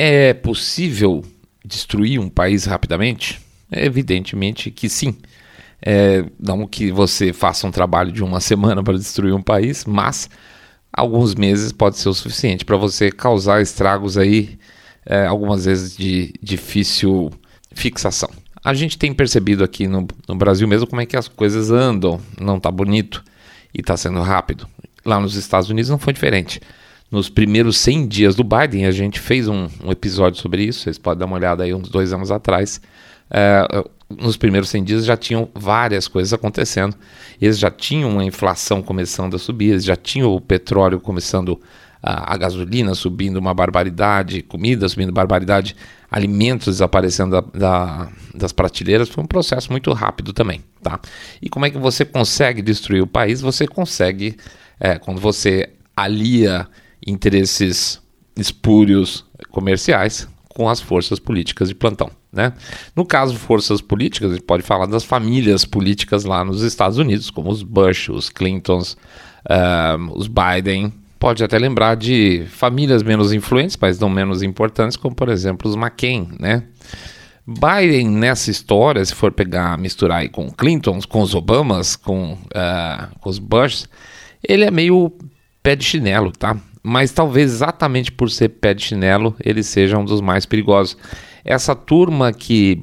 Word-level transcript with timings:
É 0.00 0.32
possível 0.32 1.24
destruir 1.64 2.20
um 2.20 2.28
país 2.28 2.66
rapidamente? 2.66 3.40
É 3.68 3.84
evidentemente 3.84 4.70
que 4.70 4.88
sim. 4.88 5.16
É, 5.82 6.24
não 6.38 6.68
que 6.68 6.92
você 6.92 7.32
faça 7.32 7.66
um 7.66 7.72
trabalho 7.72 8.12
de 8.12 8.22
uma 8.22 8.38
semana 8.40 8.80
para 8.80 8.96
destruir 8.96 9.34
um 9.34 9.42
país, 9.42 9.84
mas 9.84 10.30
alguns 10.92 11.34
meses 11.34 11.72
pode 11.72 11.98
ser 11.98 12.08
o 12.08 12.14
suficiente 12.14 12.64
para 12.64 12.76
você 12.76 13.10
causar 13.10 13.60
estragos 13.60 14.16
aí, 14.16 14.56
é, 15.04 15.26
algumas 15.26 15.64
vezes 15.64 15.96
de 15.96 16.32
difícil 16.40 17.32
fixação. 17.72 18.30
A 18.62 18.74
gente 18.74 18.96
tem 18.98 19.12
percebido 19.12 19.64
aqui 19.64 19.88
no, 19.88 20.06
no 20.28 20.36
Brasil 20.36 20.68
mesmo 20.68 20.86
como 20.86 21.00
é 21.00 21.06
que 21.06 21.16
as 21.16 21.26
coisas 21.26 21.72
andam, 21.72 22.20
não 22.40 22.58
está 22.58 22.70
bonito 22.70 23.24
e 23.74 23.80
está 23.80 23.96
sendo 23.96 24.20
rápido. 24.20 24.68
Lá 25.04 25.18
nos 25.18 25.34
Estados 25.34 25.68
Unidos 25.68 25.90
não 25.90 25.98
foi 25.98 26.12
diferente. 26.12 26.60
Nos 27.10 27.30
primeiros 27.30 27.78
100 27.78 28.06
dias 28.06 28.34
do 28.34 28.44
Biden, 28.44 28.84
a 28.84 28.90
gente 28.90 29.18
fez 29.18 29.48
um, 29.48 29.66
um 29.82 29.90
episódio 29.90 30.40
sobre 30.40 30.64
isso, 30.64 30.80
vocês 30.80 30.98
podem 30.98 31.20
dar 31.20 31.26
uma 31.26 31.36
olhada 31.36 31.64
aí 31.64 31.72
uns 31.72 31.88
dois 31.88 32.12
anos 32.12 32.30
atrás. 32.30 32.80
É, 33.30 33.66
nos 34.10 34.36
primeiros 34.36 34.68
100 34.68 34.84
dias 34.84 35.04
já 35.04 35.16
tinham 35.16 35.48
várias 35.54 36.06
coisas 36.06 36.32
acontecendo. 36.34 36.94
Eles 37.40 37.58
já 37.58 37.70
tinham 37.70 38.10
uma 38.10 38.24
inflação 38.24 38.82
começando 38.82 39.36
a 39.36 39.38
subir, 39.38 39.70
eles 39.70 39.84
já 39.84 39.96
tinham 39.96 40.34
o 40.34 40.40
petróleo 40.40 41.00
começando 41.00 41.58
a, 42.02 42.34
a 42.34 42.36
gasolina 42.36 42.94
subindo 42.94 43.38
uma 43.38 43.54
barbaridade, 43.54 44.42
comida 44.42 44.86
subindo 44.86 45.10
barbaridade, 45.10 45.74
alimentos 46.10 46.74
desaparecendo 46.74 47.30
da, 47.30 47.40
da, 47.40 48.08
das 48.34 48.52
prateleiras. 48.52 49.08
Foi 49.08 49.24
um 49.24 49.26
processo 49.26 49.70
muito 49.70 49.92
rápido 49.94 50.34
também, 50.34 50.62
tá? 50.82 51.00
E 51.40 51.48
como 51.48 51.66
é 51.66 51.70
que 51.70 51.78
você 51.78 52.04
consegue 52.04 52.60
destruir 52.60 53.02
o 53.02 53.06
país? 53.06 53.40
Você 53.40 53.66
consegue 53.66 54.36
é, 54.78 54.98
quando 54.98 55.20
você 55.20 55.70
alia 55.96 56.66
interesses 57.06 58.00
espúrios 58.36 59.24
comerciais 59.50 60.28
com 60.48 60.68
as 60.68 60.80
forças 60.80 61.18
políticas 61.18 61.68
de 61.68 61.74
plantão. 61.74 62.10
Né? 62.32 62.52
No 62.94 63.04
caso, 63.04 63.34
forças 63.36 63.80
políticas, 63.80 64.30
a 64.30 64.34
gente 64.34 64.44
pode 64.44 64.62
falar 64.62 64.86
das 64.86 65.04
famílias 65.04 65.64
políticas 65.64 66.24
lá 66.24 66.44
nos 66.44 66.62
Estados 66.62 66.98
Unidos, 66.98 67.30
como 67.30 67.50
os 67.50 67.62
Bush, 67.62 68.08
os 68.10 68.28
Clintons, 68.28 68.96
os 70.14 70.28
Biden. 70.28 70.92
Pode 71.18 71.42
até 71.42 71.58
lembrar 71.58 71.96
de 71.96 72.44
famílias 72.50 73.02
menos 73.02 73.32
influentes, 73.32 73.76
mas 73.80 73.98
não 73.98 74.08
menos 74.08 74.42
importantes, 74.42 74.96
como 74.96 75.14
por 75.14 75.28
exemplo 75.28 75.68
os 75.68 75.76
McCain. 75.76 76.28
Né? 76.38 76.64
Biden, 77.46 78.08
nessa 78.10 78.50
história, 78.50 79.02
se 79.02 79.14
for 79.14 79.32
pegar, 79.32 79.78
misturar 79.78 80.18
aí 80.18 80.28
com 80.28 80.50
Clintons, 80.50 81.06
com 81.06 81.22
os 81.22 81.34
Obamas, 81.34 81.96
com, 81.96 82.34
uh, 82.34 83.18
com 83.20 83.30
os 83.30 83.38
Bush, 83.38 83.86
ele 84.46 84.64
é 84.64 84.70
meio 84.70 85.10
pé 85.62 85.74
de 85.74 85.82
chinelo, 85.82 86.30
tá? 86.30 86.56
Mas 86.82 87.12
talvez 87.12 87.52
exatamente 87.52 88.12
por 88.12 88.30
ser 88.30 88.48
pé 88.50 88.74
de 88.74 88.82
chinelo, 88.82 89.34
ele 89.44 89.62
seja 89.62 89.98
um 89.98 90.04
dos 90.04 90.20
mais 90.20 90.46
perigosos. 90.46 90.96
Essa 91.44 91.74
turma 91.74 92.32
que 92.32 92.82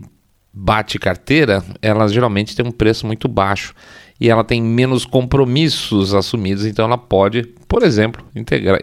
bate 0.53 0.97
carteira, 0.97 1.63
ela 1.81 2.07
geralmente 2.07 2.55
tem 2.55 2.65
um 2.65 2.71
preço 2.71 3.05
muito 3.05 3.27
baixo 3.27 3.73
e 4.19 4.29
ela 4.29 4.43
tem 4.43 4.61
menos 4.61 5.05
compromissos 5.05 6.13
assumidos, 6.13 6.65
então 6.65 6.85
ela 6.85 6.97
pode, 6.97 7.43
por 7.67 7.83
exemplo, 7.83 8.25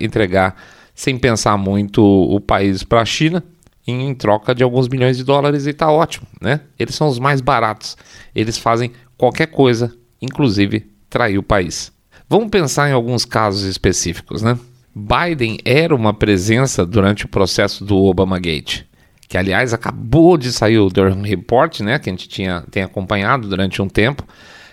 entregar 0.00 0.54
sem 0.94 1.16
pensar 1.16 1.56
muito 1.56 2.04
o 2.04 2.38
país 2.38 2.82
para 2.82 3.00
a 3.00 3.04
China 3.04 3.42
em 3.86 4.14
troca 4.14 4.54
de 4.54 4.62
alguns 4.62 4.88
milhões 4.88 5.16
de 5.16 5.24
dólares 5.24 5.66
e 5.66 5.70
está 5.70 5.90
ótimo, 5.90 6.26
né? 6.40 6.60
Eles 6.78 6.94
são 6.94 7.08
os 7.08 7.18
mais 7.18 7.40
baratos, 7.40 7.96
eles 8.34 8.58
fazem 8.58 8.92
qualquer 9.16 9.46
coisa, 9.46 9.92
inclusive 10.20 10.86
trair 11.08 11.38
o 11.38 11.42
país. 11.42 11.90
Vamos 12.28 12.50
pensar 12.50 12.88
em 12.88 12.92
alguns 12.92 13.24
casos 13.24 13.62
específicos, 13.64 14.42
né? 14.42 14.58
Biden 14.94 15.58
era 15.64 15.94
uma 15.94 16.12
presença 16.12 16.84
durante 16.84 17.24
o 17.24 17.28
processo 17.28 17.84
do 17.84 17.96
Obamagate, 17.96 18.86
que 19.28 19.38
aliás 19.38 19.72
acabou 19.72 20.36
de 20.36 20.52
sair 20.52 20.78
o 20.78 20.88
Durham 20.88 21.22
Report, 21.22 21.80
né, 21.80 21.98
que 21.98 22.10
a 22.10 22.12
gente 22.12 22.28
tinha 22.28 22.62
tem 22.70 22.82
acompanhado 22.82 23.48
durante 23.48 23.80
um 23.80 23.88
tempo, 23.88 24.22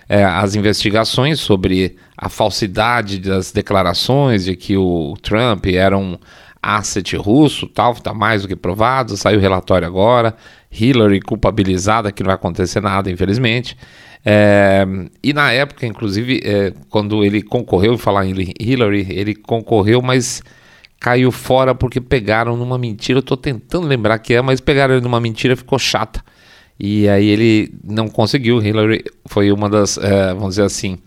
é, 0.10 0.24
as 0.24 0.56
investigações 0.56 1.40
sobre 1.40 1.96
a 2.18 2.28
falsidade 2.28 3.20
das 3.20 3.52
declarações 3.52 4.46
de 4.46 4.56
que 4.56 4.76
o 4.76 5.16
Trump 5.22 5.68
era 5.68 5.98
um 5.98 6.18
asset 6.62 7.16
russo, 7.16 7.68
tal, 7.68 7.94
está 7.94 8.14
mais 8.14 8.42
do 8.42 8.48
que 8.48 8.56
provado, 8.56 9.16
saiu 9.16 9.38
o 9.38 9.42
relatório 9.42 9.88
agora, 9.88 10.36
Hillary 10.72 11.22
culpabilizada, 11.22 12.12
que 12.12 12.22
não 12.22 12.28
vai 12.28 12.36
acontecer 12.36 12.82
nada, 12.82 13.10
infelizmente. 13.10 13.78
É, 14.26 14.86
e 15.24 15.34
na 15.34 15.52
época, 15.52 15.86
inclusive, 15.86 16.42
é, 16.44 16.74
quando 16.90 17.24
ele 17.24 17.42
concorreu, 17.42 17.98
falar 17.98 18.26
em 18.26 18.54
Hillary, 18.60 19.08
ele 19.10 19.34
concorreu, 19.34 20.02
mas 20.02 20.44
caiu 21.00 21.32
fora 21.32 21.74
porque 21.74 22.02
pegaram 22.02 22.58
numa 22.58 22.78
mentira. 22.78 23.20
Eu 23.20 23.24
tô 23.24 23.38
tentando 23.38 23.88
lembrar 23.88 24.20
que 24.20 24.34
é, 24.34 24.42
mas 24.42 24.60
pegaram 24.60 24.96
ele 24.96 25.04
numa 25.04 25.20
mentira, 25.20 25.56
ficou 25.56 25.80
chata. 25.80 26.24
E 26.80 27.08
aí 27.10 27.28
ele 27.28 27.74
não 27.84 28.08
conseguiu. 28.08 28.62
Hillary 28.62 29.04
foi 29.26 29.52
uma 29.52 29.70
das, 29.70 29.98
é, 29.98 30.34
vamos 30.34 30.50
dizer 30.50 30.64
assim, 30.64 30.98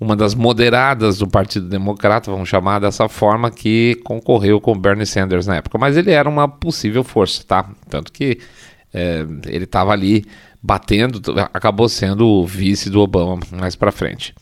uma 0.00 0.16
das 0.16 0.34
moderadas 0.34 1.18
do 1.18 1.28
Partido 1.28 1.68
Democrata, 1.68 2.30
vamos 2.30 2.48
chamar 2.48 2.80
dessa 2.80 3.08
forma, 3.08 3.50
que 3.50 3.96
concorreu 4.04 4.60
com 4.60 4.76
Bernie 4.76 5.06
Sanders 5.06 5.46
na 5.46 5.56
época. 5.56 5.78
Mas 5.78 5.96
ele 5.96 6.10
era 6.10 6.28
uma 6.28 6.48
possível 6.48 7.02
força, 7.02 7.42
tá? 7.44 7.70
Tanto 7.88 8.12
que 8.12 8.38
é, 8.92 9.24
ele 9.46 9.64
estava 9.64 9.92
ali 9.92 10.24
batendo, 10.66 11.22
acabou 11.54 11.88
sendo 11.88 12.26
o 12.26 12.44
vice 12.44 12.90
do 12.90 13.00
Obama 13.00 13.38
mais 13.52 13.76
para 13.76 13.92
frente. 13.92 14.34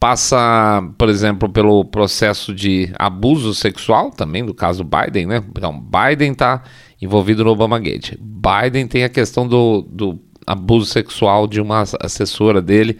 Passa, 0.00 0.82
por 0.96 1.08
exemplo, 1.08 1.48
pelo 1.48 1.84
processo 1.84 2.54
de 2.54 2.90
abuso 2.98 3.52
sexual, 3.52 4.10
também 4.10 4.44
do 4.44 4.54
caso 4.54 4.82
Biden, 4.84 5.26
né? 5.26 5.44
Então, 5.50 5.78
Biden 5.78 6.32
está 6.32 6.62
envolvido 7.02 7.44
no 7.44 7.50
Obamagate. 7.50 8.18
Biden 8.18 8.86
tem 8.86 9.04
a 9.04 9.08
questão 9.08 9.46
do, 9.46 9.82
do 9.82 10.18
abuso 10.46 10.86
sexual 10.86 11.46
de 11.46 11.60
uma 11.60 11.84
assessora 12.00 12.62
dele, 12.62 12.98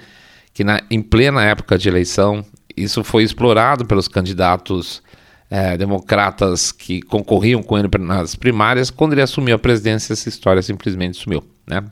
que 0.52 0.62
na, 0.62 0.82
em 0.90 1.00
plena 1.00 1.42
época 1.42 1.78
de 1.78 1.88
eleição, 1.88 2.44
isso 2.76 3.02
foi 3.02 3.22
explorado 3.22 3.86
pelos 3.86 4.08
candidatos 4.08 5.00
é, 5.48 5.78
democratas 5.78 6.72
que 6.72 7.00
concorriam 7.00 7.62
com 7.62 7.78
ele 7.78 7.88
nas 7.98 8.34
primárias. 8.34 8.90
Quando 8.90 9.12
ele 9.12 9.22
assumiu 9.22 9.54
a 9.54 9.58
presidência, 9.58 10.12
essa 10.12 10.28
história 10.28 10.60
simplesmente 10.60 11.16
sumiu, 11.16 11.42
né? 11.66 11.82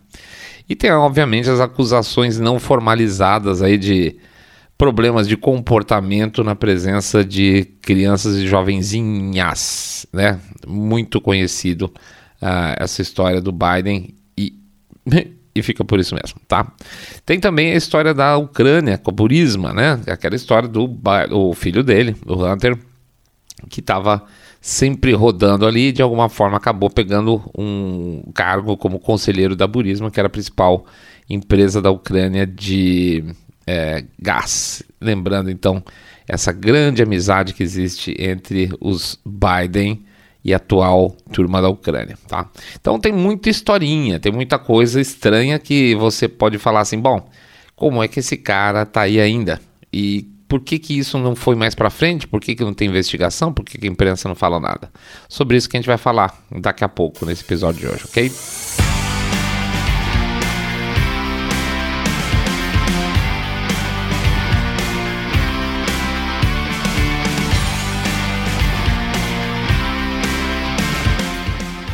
E 0.68 0.74
tem, 0.74 0.90
obviamente, 0.90 1.48
as 1.48 1.60
acusações 1.60 2.38
não 2.38 2.58
formalizadas 2.58 3.62
aí 3.62 3.78
de 3.78 4.16
problemas 4.76 5.26
de 5.26 5.36
comportamento 5.36 6.44
na 6.44 6.54
presença 6.54 7.24
de 7.24 7.64
crianças 7.80 8.36
e 8.36 8.46
jovenzinhas, 8.46 10.06
né? 10.12 10.38
Muito 10.66 11.20
conhecido 11.20 11.84
uh, 12.42 12.76
essa 12.76 13.00
história 13.00 13.40
do 13.40 13.52
Biden 13.52 14.14
e, 14.36 14.54
e 15.54 15.62
fica 15.62 15.84
por 15.84 15.98
isso 15.98 16.14
mesmo, 16.14 16.40
tá? 16.46 16.70
Tem 17.24 17.40
também 17.40 17.72
a 17.72 17.76
história 17.76 18.12
da 18.12 18.36
Ucrânia 18.36 18.98
com 18.98 19.10
o 19.10 19.14
Burisma, 19.14 19.72
né? 19.72 20.00
Aquela 20.08 20.36
história 20.36 20.68
do 20.68 20.98
o 21.30 21.54
filho 21.54 21.82
dele, 21.82 22.14
o 22.26 22.44
Hunter, 22.44 22.76
que 23.70 23.80
estava 23.80 24.24
sempre 24.60 25.12
rodando 25.12 25.66
ali 25.66 25.88
e 25.88 25.92
de 25.92 26.02
alguma 26.02 26.28
forma 26.28 26.56
acabou 26.56 26.90
pegando 26.90 27.42
um 27.56 28.22
cargo 28.34 28.76
como 28.76 28.98
conselheiro 28.98 29.54
da 29.54 29.66
Burisma, 29.66 30.10
que 30.10 30.18
era 30.18 30.26
a 30.26 30.30
principal 30.30 30.84
empresa 31.28 31.80
da 31.80 31.90
Ucrânia 31.90 32.46
de 32.46 33.24
é, 33.66 34.04
gás. 34.18 34.82
Lembrando 35.00 35.50
então 35.50 35.82
essa 36.28 36.52
grande 36.52 37.02
amizade 37.02 37.52
que 37.52 37.62
existe 37.62 38.14
entre 38.18 38.70
os 38.80 39.18
Biden 39.24 40.04
e 40.44 40.52
a 40.52 40.58
atual 40.58 41.16
turma 41.32 41.60
da 41.60 41.68
Ucrânia, 41.68 42.16
tá? 42.28 42.48
Então 42.80 43.00
tem 43.00 43.12
muita 43.12 43.50
historinha, 43.50 44.20
tem 44.20 44.30
muita 44.30 44.58
coisa 44.58 45.00
estranha 45.00 45.58
que 45.58 45.94
você 45.96 46.28
pode 46.28 46.58
falar 46.58 46.80
assim, 46.80 47.00
bom, 47.00 47.28
como 47.74 48.02
é 48.02 48.08
que 48.08 48.20
esse 48.20 48.36
cara 48.36 48.86
tá 48.86 49.02
aí 49.02 49.20
ainda? 49.20 49.60
E 49.92 50.28
por 50.48 50.60
que, 50.60 50.78
que 50.78 50.96
isso 50.96 51.18
não 51.18 51.34
foi 51.34 51.56
mais 51.56 51.74
para 51.74 51.90
frente? 51.90 52.26
Por 52.26 52.40
que, 52.40 52.54
que 52.54 52.62
não 52.62 52.72
tem 52.72 52.88
investigação? 52.88 53.52
Por 53.52 53.64
que, 53.64 53.78
que 53.78 53.86
a 53.86 53.90
imprensa 53.90 54.28
não 54.28 54.34
fala 54.36 54.60
nada? 54.60 54.90
Sobre 55.28 55.56
isso 55.56 55.68
que 55.68 55.76
a 55.76 55.80
gente 55.80 55.88
vai 55.88 55.98
falar 55.98 56.40
daqui 56.50 56.84
a 56.84 56.88
pouco 56.88 57.26
nesse 57.26 57.42
episódio 57.42 57.80
de 57.80 57.86
hoje, 57.88 58.04
ok? 58.04 58.32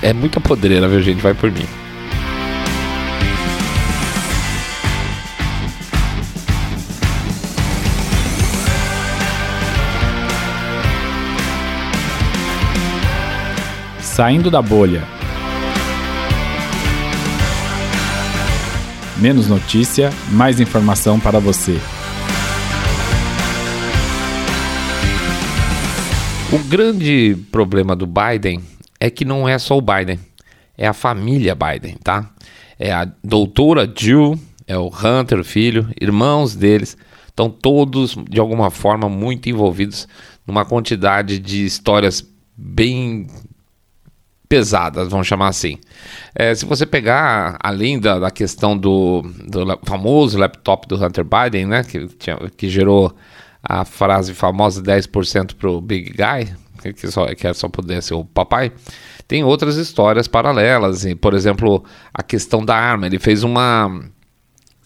É 0.02 0.12
muita 0.12 0.40
podreira, 0.40 0.88
viu, 0.88 1.00
gente? 1.00 1.22
Vai 1.22 1.32
por 1.32 1.50
mim. 1.50 1.64
Saindo 14.12 14.50
da 14.50 14.60
bolha. 14.60 15.02
Menos 19.18 19.48
notícia, 19.48 20.10
mais 20.30 20.60
informação 20.60 21.18
para 21.18 21.38
você. 21.38 21.78
O 26.52 26.58
grande 26.68 27.38
problema 27.50 27.96
do 27.96 28.06
Biden 28.06 28.60
é 29.00 29.08
que 29.08 29.24
não 29.24 29.48
é 29.48 29.58
só 29.58 29.78
o 29.78 29.80
Biden, 29.80 30.20
é 30.76 30.86
a 30.86 30.92
família 30.92 31.54
Biden, 31.54 31.96
tá? 32.04 32.30
É 32.78 32.92
a 32.92 33.10
doutora 33.24 33.90
Jill, 33.96 34.38
é 34.66 34.76
o 34.76 34.88
Hunter, 34.88 35.38
o 35.38 35.44
filho, 35.44 35.88
irmãos 35.98 36.54
deles, 36.54 36.98
estão 37.26 37.48
todos 37.48 38.14
de 38.28 38.38
alguma 38.38 38.70
forma 38.70 39.08
muito 39.08 39.48
envolvidos 39.48 40.06
numa 40.46 40.66
quantidade 40.66 41.38
de 41.38 41.64
histórias 41.64 42.22
bem 42.54 43.26
pesadas, 44.52 45.08
vamos 45.08 45.26
chamar 45.26 45.48
assim. 45.48 45.78
É, 46.34 46.54
se 46.54 46.66
você 46.66 46.84
pegar, 46.84 47.56
além 47.58 47.98
da, 47.98 48.18
da 48.18 48.30
questão 48.30 48.76
do, 48.76 49.22
do, 49.48 49.64
famoso 49.86 50.36
laptop 50.36 50.86
do 50.86 51.02
Hunter 51.02 51.24
Biden, 51.24 51.64
né, 51.64 51.82
que, 51.82 52.06
tinha, 52.18 52.36
que 52.54 52.68
gerou 52.68 53.16
a 53.62 53.82
frase 53.86 54.34
famosa 54.34 54.82
10% 54.82 55.54
para 55.54 55.70
o 55.70 55.80
Big 55.80 56.10
Guy, 56.10 56.54
que, 56.92 57.10
só, 57.10 57.34
que 57.34 57.54
só 57.54 57.66
poder 57.66 58.02
ser 58.02 58.12
o 58.12 58.26
papai, 58.26 58.72
tem 59.26 59.42
outras 59.42 59.76
histórias 59.76 60.28
paralelas. 60.28 61.06
E, 61.06 61.14
por 61.14 61.32
exemplo, 61.32 61.82
a 62.12 62.22
questão 62.22 62.62
da 62.62 62.76
arma. 62.76 63.06
Ele 63.06 63.18
fez 63.18 63.42
uma, 63.42 64.02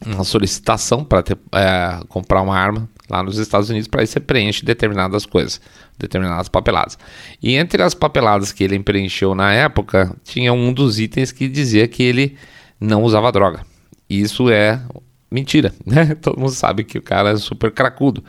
uma 0.06 0.22
solicitação 0.22 1.02
para 1.02 1.24
é, 1.52 2.04
comprar 2.08 2.40
uma 2.40 2.56
arma 2.56 2.88
lá 3.08 3.22
nos 3.22 3.38
Estados 3.38 3.70
Unidos 3.70 3.88
para 3.88 4.04
você 4.04 4.20
preenche 4.20 4.64
determinadas 4.64 5.24
coisas, 5.24 5.60
determinadas 5.98 6.48
papeladas. 6.48 6.98
E 7.42 7.54
entre 7.54 7.82
as 7.82 7.94
papeladas 7.94 8.52
que 8.52 8.64
ele 8.64 8.78
preencheu 8.78 9.34
na 9.34 9.52
época, 9.52 10.14
tinha 10.24 10.52
um 10.52 10.72
dos 10.72 10.98
itens 10.98 11.32
que 11.32 11.48
dizia 11.48 11.86
que 11.88 12.02
ele 12.02 12.36
não 12.80 13.02
usava 13.02 13.32
droga. 13.32 13.64
Isso 14.08 14.50
é 14.50 14.80
mentira, 15.30 15.72
né? 15.84 16.14
Todo 16.14 16.38
mundo 16.38 16.52
sabe 16.52 16.84
que 16.84 16.98
o 16.98 17.02
cara 17.02 17.30
é 17.30 17.36
super 17.36 17.70
cracudo. 17.70 18.22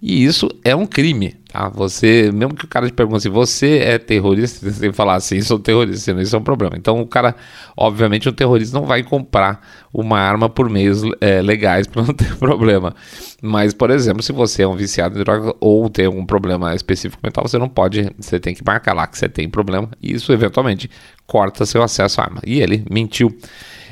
E 0.00 0.24
isso 0.24 0.48
é 0.64 0.74
um 0.74 0.86
crime, 0.86 1.34
tá? 1.48 1.68
Você, 1.68 2.30
mesmo 2.32 2.54
que 2.54 2.64
o 2.64 2.68
cara 2.68 2.86
te 2.86 2.92
pergunte 2.92 3.22
se 3.22 3.28
você 3.28 3.78
é 3.78 3.98
terrorista, 3.98 4.70
você 4.70 4.80
tem 4.80 4.90
que 4.90 4.96
falar 4.96 5.14
assim, 5.14 5.40
sou 5.40 5.58
terrorista, 5.58 6.12
isso 6.20 6.36
é 6.36 6.38
um 6.38 6.42
problema. 6.42 6.76
Então 6.76 7.00
o 7.00 7.06
cara, 7.06 7.34
obviamente, 7.76 8.28
um 8.28 8.32
terrorista 8.32 8.78
não 8.78 8.86
vai 8.86 9.02
comprar 9.02 9.60
uma 9.92 10.18
arma 10.18 10.48
por 10.48 10.70
meios 10.70 11.02
é, 11.20 11.42
legais 11.42 11.86
para 11.88 12.02
não 12.02 12.14
ter 12.14 12.34
problema. 12.36 12.94
Mas, 13.42 13.74
por 13.74 13.90
exemplo, 13.90 14.22
se 14.22 14.32
você 14.32 14.62
é 14.62 14.68
um 14.68 14.76
viciado 14.76 15.18
em 15.18 15.22
droga 15.22 15.54
ou 15.60 15.88
tem 15.90 16.06
algum 16.06 16.24
problema 16.24 16.74
específico 16.74 17.20
mental, 17.22 17.46
você 17.46 17.58
não 17.58 17.68
pode, 17.68 18.10
você 18.18 18.40
tem 18.40 18.54
que 18.54 18.64
marcar 18.64 18.94
lá 18.94 19.06
que 19.06 19.18
você 19.18 19.28
tem 19.28 19.48
problema 19.48 19.90
e 20.02 20.14
isso 20.14 20.32
eventualmente 20.32 20.90
corta 21.26 21.66
seu 21.66 21.82
acesso 21.82 22.20
à 22.20 22.24
arma. 22.24 22.40
E 22.46 22.60
ele 22.60 22.84
mentiu. 22.90 23.36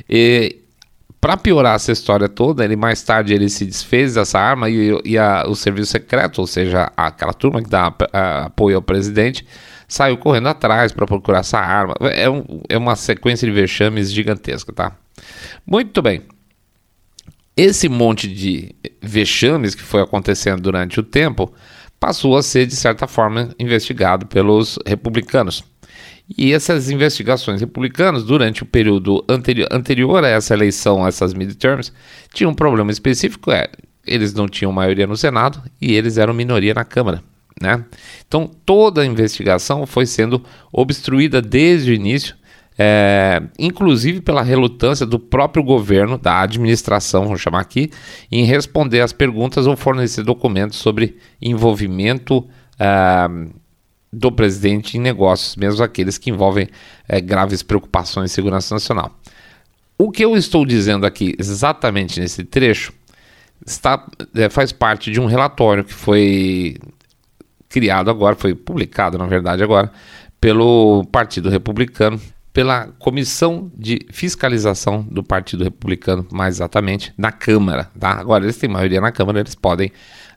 E, 0.09 0.62
para 1.23 1.37
piorar 1.37 1.77
essa 1.77 1.93
história 1.93 2.29
toda, 2.29 2.65
ele 2.65 2.75
mais 2.75 3.01
tarde 3.01 3.33
ele 3.33 3.49
se 3.49 3.65
desfez 3.65 4.15
dessa 4.15 4.41
arma 4.41 4.69
e, 4.69 4.91
e 5.05 5.17
a, 5.17 5.45
o 5.47 5.55
serviço 5.55 5.93
secreto, 5.93 6.41
ou 6.41 6.49
seja, 6.49 6.91
aquela 6.97 7.33
turma 7.33 7.63
que 7.63 7.71
dá 7.71 7.95
a, 8.13 8.47
apoio 8.47 8.75
ao 8.75 8.83
presidente, 8.83 9.47
saiu 9.87 10.19
correndo 10.19 10.49
atrás 10.49 10.91
para 10.91 11.07
procurar 11.07 11.39
essa 11.39 11.61
arma. 11.61 11.95
É, 12.01 12.29
um, 12.29 12.43
é 12.69 12.77
uma 12.77 12.97
sequência 12.97 13.47
de 13.47 13.55
vexames 13.55 14.13
gigantesca, 14.13 14.73
tá? 14.73 14.97
Muito 15.65 16.03
bem. 16.03 16.23
Esse 17.57 17.89
monte 17.89 18.27
de 18.27 18.75
vexames 19.01 19.77
que 19.77 19.83
foi 19.83 20.03
acontecendo 20.03 20.61
durante 20.61 20.99
o 20.99 21.05
tempo 21.05 21.55
passou 22.01 22.37
a 22.37 22.43
ser, 22.43 22.67
de 22.67 22.75
certa 22.75 23.07
forma, 23.07 23.55
investigado 23.61 24.27
pelos 24.27 24.77
republicanos. 24.85 25.63
E 26.37 26.53
essas 26.53 26.91
investigações 26.91 27.61
republicanas, 27.61 28.25
durante 28.25 28.63
o 28.63 28.67
período 28.67 29.25
anteri 29.29 29.67
anterior 29.71 30.25
a 30.25 30.29
essa 30.29 30.55
eleição, 30.55 31.05
a 31.05 31.09
essas 31.09 31.35
midterms, 31.35 31.93
tinham 32.33 32.53
um 32.53 32.55
problema 32.55 32.91
específico, 32.91 33.51
é, 33.51 33.69
eles 34.07 34.33
não 34.35 34.49
tinham 34.49 34.73
maioria 34.73 35.07
no 35.07 35.17
Senado 35.17 35.63
e 35.81 35.95
eles 35.95 36.19
eram 36.19 36.33
minoria 36.33 36.75
na 36.75 36.85
Câmara. 36.85 37.23
Né? 37.61 37.85
Então 38.27 38.51
toda 38.65 39.03
a 39.03 39.07
investigação 39.07 39.87
foi 39.87 40.07
sendo 40.07 40.43
obstruída 40.73 41.41
desde 41.41 41.93
o 41.93 41.95
início, 41.95 42.35
é, 42.79 43.43
inclusive 43.59 44.21
pela 44.21 44.43
relutância 44.43 45.05
do 45.05 45.19
próprio 45.19 45.63
governo, 45.63 46.17
da 46.17 46.41
administração, 46.41 47.25
vamos 47.25 47.41
chamar 47.41 47.61
aqui, 47.61 47.91
em 48.31 48.45
responder 48.45 49.01
às 49.01 49.13
perguntas 49.13 49.67
ou 49.67 49.77
fornecer 49.77 50.25
documentos 50.25 50.79
sobre 50.79 51.17
envolvimento. 51.41 52.49
É, 52.79 53.29
do 54.13 54.31
presidente 54.31 54.99
em 54.99 55.01
negócios, 55.01 55.57
mesmo 55.57 55.83
aqueles 55.83 56.19
que 56.19 56.31
envolvem 56.31 56.69
é, 57.09 57.21
graves 57.21 57.63
preocupações 57.63 58.31
de 58.31 58.35
segurança 58.35 58.75
nacional. 58.75 59.19
O 59.97 60.11
que 60.11 60.25
eu 60.25 60.37
estou 60.37 60.67
dizendo 60.67 61.07
aqui 61.07 61.35
exatamente 61.39 62.21
nesse 62.21 62.45
trecho 62.45 62.93
está, 63.67 64.05
é, 64.35 64.49
faz 64.51 64.73
parte 64.73 65.11
de 65.11 65.21
um 65.21 65.27
relatório 65.27 65.85
que 65.85 65.95
foi 65.95 66.77
criado 67.69 68.11
agora, 68.11 68.37
foi 68.37 68.55
publicado 68.55 69.17
na 69.17 69.27
verdade 69.27 69.63
agora, 69.63 69.91
pelo 70.41 71.05
Partido 71.11 71.49
Republicano, 71.49 72.21
pela 72.53 72.89
Comissão 72.99 73.71
de 73.75 74.01
Fiscalização 74.11 75.03
do 75.03 75.23
Partido 75.23 75.65
Republicano, 75.65 76.27
mais 76.31 76.57
exatamente, 76.57 77.15
na 77.17 77.33
Câmara. 77.33 77.91
Tá? 77.99 78.11
Agora 78.11 78.45
eles 78.45 78.59
têm 78.59 78.69
maioria 78.69 79.01
na 79.01 79.11
Câmara, 79.11 79.41
eles 79.41 79.55
podem 79.55 79.91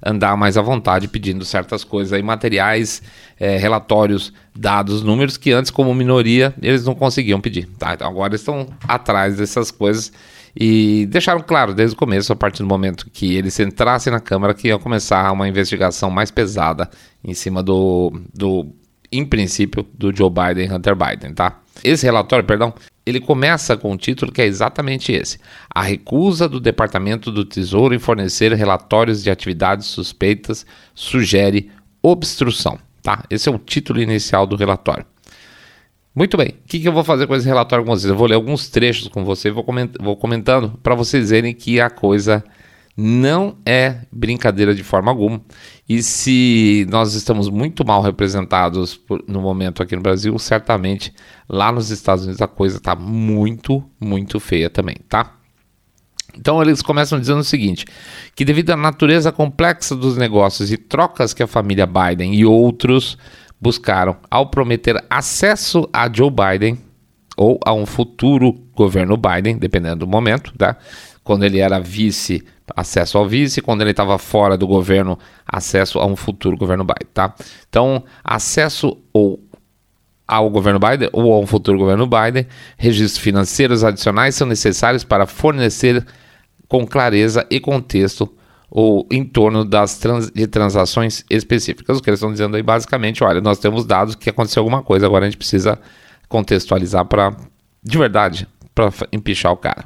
andar 0.05 0.37
mais 0.37 0.57
à 0.57 0.61
vontade 0.61 1.07
pedindo 1.07 1.43
certas 1.43 1.83
coisas 1.83 2.13
aí, 2.13 2.21
materiais, 2.21 3.01
é, 3.39 3.57
relatórios, 3.57 4.31
dados, 4.55 5.01
números 5.01 5.35
que 5.35 5.51
antes, 5.51 5.71
como 5.71 5.93
minoria, 5.95 6.53
eles 6.61 6.85
não 6.85 6.93
conseguiam 6.93 7.41
pedir. 7.41 7.67
Tá? 7.79 7.93
Então 7.95 8.07
agora 8.07 8.35
estão 8.35 8.67
atrás 8.87 9.37
dessas 9.37 9.71
coisas 9.71 10.13
e 10.55 11.05
deixaram 11.07 11.41
claro 11.41 11.73
desde 11.73 11.95
o 11.95 11.97
começo, 11.97 12.31
a 12.31 12.35
partir 12.35 12.59
do 12.59 12.69
momento 12.69 13.09
que 13.11 13.35
eles 13.35 13.59
entrassem 13.59 14.13
na 14.13 14.19
Câmara, 14.19 14.53
que 14.53 14.69
ia 14.69 14.77
começar 14.77 15.29
uma 15.31 15.49
investigação 15.49 16.09
mais 16.09 16.31
pesada 16.31 16.89
em 17.23 17.33
cima 17.33 17.61
do, 17.61 18.13
do 18.33 18.67
em 19.11 19.25
princípio, 19.25 19.85
do 19.93 20.15
Joe 20.15 20.29
Biden 20.29 20.67
e 20.67 20.71
Hunter 20.71 20.95
Biden, 20.95 21.33
tá? 21.33 21.59
Esse 21.83 22.05
relatório, 22.05 22.45
perdão, 22.45 22.73
ele 23.05 23.19
começa 23.19 23.77
com 23.77 23.91
um 23.91 23.97
título 23.97 24.31
que 24.31 24.41
é 24.41 24.45
exatamente 24.45 25.11
esse: 25.11 25.37
A 25.69 25.81
recusa 25.81 26.49
do 26.49 26.59
Departamento 26.59 27.31
do 27.31 27.45
Tesouro 27.45 27.93
em 27.93 27.99
fornecer 27.99 28.51
relatórios 28.53 29.23
de 29.23 29.29
atividades 29.29 29.87
suspeitas 29.87 30.65
sugere 30.93 31.69
obstrução. 32.01 32.79
Tá? 33.01 33.23
Esse 33.29 33.47
é 33.47 33.51
o 33.51 33.59
título 33.59 34.01
inicial 34.01 34.47
do 34.47 34.55
relatório. 34.55 35.05
Muito 36.15 36.37
bem, 36.37 36.47
o 36.47 36.67
que, 36.67 36.79
que, 36.79 36.87
eu 36.87 36.93
vou 36.93 37.03
fazer 37.03 37.27
com 37.27 37.35
esse 37.35 37.45
relatório 37.45 37.83
com 37.83 37.91
vocês? 37.91 38.09
Eu 38.09 38.15
vou 38.15 38.25
ler 38.25 38.35
alguns 38.35 38.69
trechos 38.69 39.09
com 39.09 39.25
vocês, 39.25 39.53
vou, 39.53 39.65
vou 39.99 40.15
comentando 40.15 40.79
para 40.81 40.95
vocês 40.95 41.29
verem 41.29 41.53
que 41.53 41.79
a 41.81 41.89
coisa 41.89 42.41
não 42.97 43.57
é 43.65 44.01
brincadeira 44.11 44.73
de 44.73 44.83
forma 44.83 45.11
alguma. 45.11 45.41
E 45.87 46.01
se 46.01 46.87
nós 46.89 47.13
estamos 47.13 47.49
muito 47.49 47.85
mal 47.85 48.01
representados 48.01 48.95
por, 48.95 49.23
no 49.27 49.41
momento 49.41 49.83
aqui 49.83 49.95
no 49.95 50.01
Brasil, 50.01 50.37
certamente 50.39 51.13
lá 51.47 51.71
nos 51.71 51.89
Estados 51.89 52.23
Unidos 52.23 52.41
a 52.41 52.47
coisa 52.47 52.77
está 52.77 52.95
muito, 52.95 53.83
muito 53.99 54.39
feia 54.39 54.69
também, 54.69 54.95
tá? 55.09 55.35
Então 56.37 56.61
eles 56.61 56.81
começam 56.81 57.19
dizendo 57.19 57.39
o 57.39 57.43
seguinte: 57.43 57.85
que 58.33 58.45
devido 58.45 58.71
à 58.71 58.77
natureza 58.77 59.31
complexa 59.31 59.95
dos 59.95 60.17
negócios 60.17 60.71
e 60.71 60.77
trocas 60.77 61.33
que 61.33 61.43
a 61.43 61.47
família 61.47 61.85
Biden 61.85 62.33
e 62.33 62.45
outros 62.45 63.17
buscaram 63.59 64.17
ao 64.29 64.49
prometer 64.49 65.03
acesso 65.09 65.89
a 65.91 66.11
Joe 66.11 66.29
Biden 66.29 66.77
ou 67.37 67.59
a 67.65 67.73
um 67.73 67.85
futuro 67.85 68.53
governo 68.73 69.17
Biden, 69.17 69.57
dependendo 69.57 70.05
do 70.05 70.07
momento, 70.07 70.53
tá? 70.57 70.77
Quando 71.25 71.43
ele 71.43 71.59
era 71.59 71.79
vice 71.79 72.41
acesso 72.73 73.17
ao 73.17 73.27
vice, 73.27 73.61
quando 73.61 73.81
ele 73.81 73.91
estava 73.91 74.17
fora 74.17 74.57
do 74.57 74.65
governo, 74.65 75.19
acesso 75.45 75.99
a 75.99 76.05
um 76.05 76.15
futuro 76.15 76.55
governo 76.55 76.85
Biden, 76.85 77.11
tá? 77.13 77.35
Então, 77.67 78.03
acesso 78.23 78.97
ou 79.11 79.43
ao 80.27 80.49
governo 80.49 80.79
Biden 80.79 81.09
ou 81.11 81.33
a 81.33 81.39
um 81.39 81.45
futuro 81.45 81.77
governo 81.77 82.07
Biden, 82.07 82.47
registros 82.77 83.21
financeiros 83.21 83.83
adicionais 83.83 84.35
são 84.35 84.47
necessários 84.47 85.03
para 85.03 85.27
fornecer 85.27 86.05
com 86.67 86.87
clareza 86.87 87.45
e 87.49 87.59
contexto 87.59 88.33
ou 88.69 89.07
em 89.11 89.23
torno 89.23 89.65
das 89.65 89.97
trans, 89.97 90.31
de 90.31 90.47
transações 90.47 91.25
específicas. 91.29 91.97
O 91.97 92.01
que 92.01 92.09
eles 92.09 92.19
estão 92.19 92.31
dizendo 92.31 92.55
aí 92.55 92.63
basicamente, 92.63 93.23
olha, 93.23 93.41
nós 93.41 93.59
temos 93.59 93.85
dados 93.85 94.15
que 94.15 94.29
aconteceu 94.29 94.61
alguma 94.61 94.81
coisa, 94.81 95.05
agora 95.05 95.25
a 95.25 95.29
gente 95.29 95.37
precisa 95.37 95.77
contextualizar 96.29 97.05
para 97.05 97.35
de 97.85 97.97
verdade, 97.99 98.47
para 98.73 98.91
empichar 99.11 99.51
o 99.51 99.57
cara. 99.57 99.85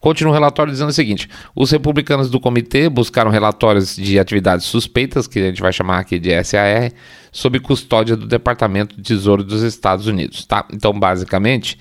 Continua 0.00 0.32
o 0.32 0.34
relatório 0.34 0.72
dizendo 0.72 0.88
o 0.88 0.92
seguinte: 0.92 1.28
os 1.54 1.70
republicanos 1.70 2.30
do 2.30 2.40
comitê 2.40 2.88
buscaram 2.88 3.30
relatórios 3.30 3.94
de 3.94 4.18
atividades 4.18 4.64
suspeitas, 4.64 5.26
que 5.26 5.38
a 5.38 5.42
gente 5.42 5.60
vai 5.60 5.72
chamar 5.72 5.98
aqui 5.98 6.18
de 6.18 6.30
SAR, 6.42 6.90
sob 7.30 7.60
custódia 7.60 8.16
do 8.16 8.26
Departamento 8.26 8.96
de 8.96 9.02
Tesouro 9.02 9.44
dos 9.44 9.62
Estados 9.62 10.06
Unidos. 10.06 10.46
Tá? 10.46 10.66
Então, 10.72 10.98
basicamente, 10.98 11.78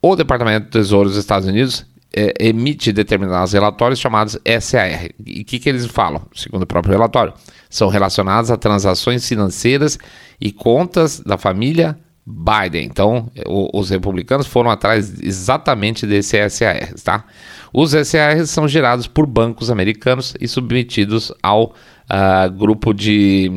o 0.00 0.14
Departamento 0.14 0.66
do 0.66 0.70
Tesouro 0.70 1.08
dos 1.08 1.18
Estados 1.18 1.48
Unidos 1.48 1.84
é, 2.14 2.32
emite 2.38 2.92
determinados 2.92 3.52
relatórios 3.52 3.98
chamados 3.98 4.38
SAR. 4.60 5.08
E 5.26 5.42
o 5.42 5.44
que, 5.44 5.58
que 5.58 5.68
eles 5.68 5.84
falam, 5.86 6.22
segundo 6.34 6.62
o 6.62 6.66
próprio 6.66 6.92
relatório? 6.92 7.34
São 7.68 7.88
relacionados 7.88 8.50
a 8.50 8.56
transações 8.56 9.28
financeiras 9.28 9.98
e 10.40 10.52
contas 10.52 11.18
da 11.18 11.36
família 11.36 11.98
Biden. 12.30 12.84
Então, 12.84 13.30
o, 13.46 13.78
os 13.78 13.90
republicanos 13.90 14.46
foram 14.46 14.70
atrás 14.70 15.20
exatamente 15.20 16.06
desse 16.06 16.48
SAR, 16.48 16.94
tá? 17.02 17.24
Os 17.72 17.90
SARs 17.90 18.50
são 18.50 18.66
gerados 18.66 19.06
por 19.06 19.26
bancos 19.26 19.70
americanos 19.70 20.34
e 20.40 20.48
submetidos 20.48 21.32
ao 21.42 21.66
uh, 21.66 22.50
grupo 22.50 22.92
de, 22.92 23.48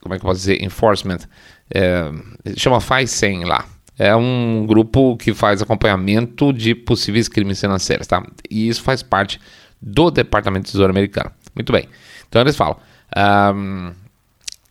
como 0.00 0.14
é 0.14 0.18
que 0.18 0.24
eu 0.24 0.28
posso 0.28 0.40
dizer, 0.40 0.62
enforcement, 0.62 1.18
é, 1.74 2.10
chama 2.56 2.80
FICEN 2.80 3.44
lá. 3.44 3.64
É 3.98 4.16
um 4.16 4.64
grupo 4.66 5.16
que 5.16 5.34
faz 5.34 5.60
acompanhamento 5.62 6.52
de 6.52 6.74
possíveis 6.74 7.28
crimes 7.28 7.60
financeiros, 7.60 8.06
tá? 8.06 8.22
E 8.50 8.68
isso 8.68 8.82
faz 8.82 9.02
parte 9.02 9.38
do 9.80 10.10
Departamento 10.10 10.66
de 10.66 10.72
Tesouro 10.72 10.90
americano. 10.90 11.30
Muito 11.54 11.72
bem. 11.72 11.88
Então 12.28 12.40
eles 12.40 12.56
falam. 12.56 12.76
Um, 13.54 13.92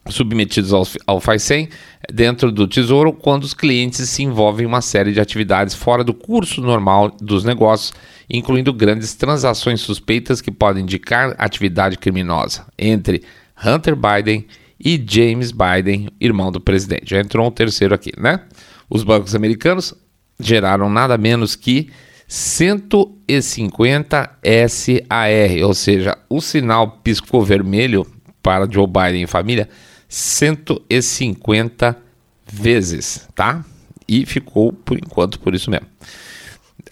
submetidos 0.09 0.73
ao, 0.73 0.87
ao 1.05 1.21
FICEN 1.21 1.69
dentro 2.11 2.51
do 2.51 2.67
Tesouro 2.67 3.13
quando 3.13 3.43
os 3.43 3.53
clientes 3.53 4.09
se 4.09 4.23
envolvem 4.23 4.63
em 4.63 4.67
uma 4.67 4.81
série 4.81 5.13
de 5.13 5.19
atividades 5.19 5.75
fora 5.75 6.03
do 6.03 6.13
curso 6.13 6.61
normal 6.61 7.15
dos 7.21 7.43
negócios, 7.43 7.93
incluindo 8.29 8.73
grandes 8.73 9.13
transações 9.13 9.81
suspeitas 9.81 10.41
que 10.41 10.51
podem 10.51 10.83
indicar 10.83 11.35
atividade 11.37 11.97
criminosa 11.97 12.65
entre 12.77 13.23
Hunter 13.63 13.95
Biden 13.95 14.45
e 14.83 15.03
James 15.07 15.51
Biden, 15.51 16.09
irmão 16.19 16.51
do 16.51 16.59
presidente. 16.59 17.11
Já 17.11 17.19
entrou 17.19 17.47
um 17.47 17.51
terceiro 17.51 17.93
aqui, 17.93 18.11
né? 18.17 18.41
Os 18.89 19.03
bancos 19.03 19.35
americanos 19.35 19.93
geraram 20.39 20.89
nada 20.89 21.15
menos 21.17 21.55
que 21.55 21.89
150 22.27 24.37
SAR, 24.67 25.65
ou 25.65 25.73
seja, 25.73 26.17
o 26.29 26.41
sinal 26.41 26.99
piscou 27.03 27.43
vermelho 27.43 28.05
para 28.41 28.69
Joe 28.69 28.87
Biden 28.87 29.23
e 29.23 29.27
família 29.27 29.69
150 30.07 31.97
vezes, 32.45 33.27
tá? 33.33 33.63
E 34.07 34.25
ficou 34.25 34.73
por 34.73 34.97
enquanto 34.97 35.39
por 35.39 35.55
isso 35.55 35.69
mesmo. 35.71 35.87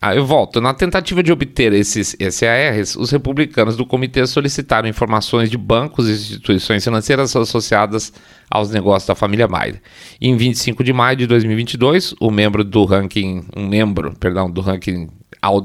Aí 0.02 0.18
eu 0.18 0.26
volto. 0.26 0.62
Na 0.62 0.74
tentativa 0.74 1.22
de 1.22 1.32
obter 1.32 1.74
esses 1.74 2.16
SARs, 2.32 2.96
os 2.96 3.12
republicanos 3.12 3.76
do 3.76 3.86
comitê 3.86 4.26
solicitaram 4.26 4.88
informações 4.88 5.50
de 5.50 5.58
bancos 5.58 6.08
e 6.08 6.14
instituições 6.14 6.84
financeiras 6.84 7.36
associadas 7.36 8.14
aos 8.50 8.72
negócios 8.72 9.08
da 9.08 9.16
família 9.16 9.48
Biden. 9.48 9.82
Em 10.22 10.38
25 10.38 10.84
de 10.84 10.94
maio 10.94 11.18
de 11.18 11.28
2022, 11.28 12.16
o 12.20 12.32
membro 12.32 12.64
do 12.64 12.86
ranking, 12.86 13.44
um 13.56 13.68
membro, 13.68 14.14
perdão, 14.18 14.50
do 14.50 14.62
ranking 14.62 15.10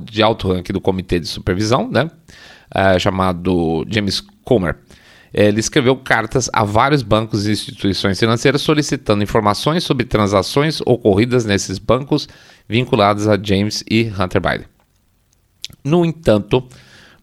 de 0.05 0.23
alto 0.23 0.53
ranking 0.53 0.73
do 0.73 0.81
comitê 0.81 1.19
de 1.21 1.26
supervisão, 1.26 1.88
né, 1.91 2.11
uh, 2.75 2.99
chamado 2.99 3.85
James 3.88 4.23
Comer, 4.45 4.76
ele 5.35 5.59
escreveu 5.59 5.97
cartas 5.97 6.49
a 6.53 6.62
vários 6.62 7.03
bancos 7.03 7.47
e 7.47 7.50
instituições 7.50 8.21
financeiras 8.21 8.62
solicitando 8.62 9.25
informações 9.25 9.83
sobre 9.83 10.07
transações 10.07 10.81
ocorridas 10.87 11.45
nesses 11.45 11.81
bancos 11.81 12.29
vinculados 12.69 13.26
a 13.26 13.37
James 13.37 13.83
e 13.91 14.12
Hunter 14.17 14.41
Biden. 14.41 14.67
No 15.83 16.05
entanto, 16.05 16.64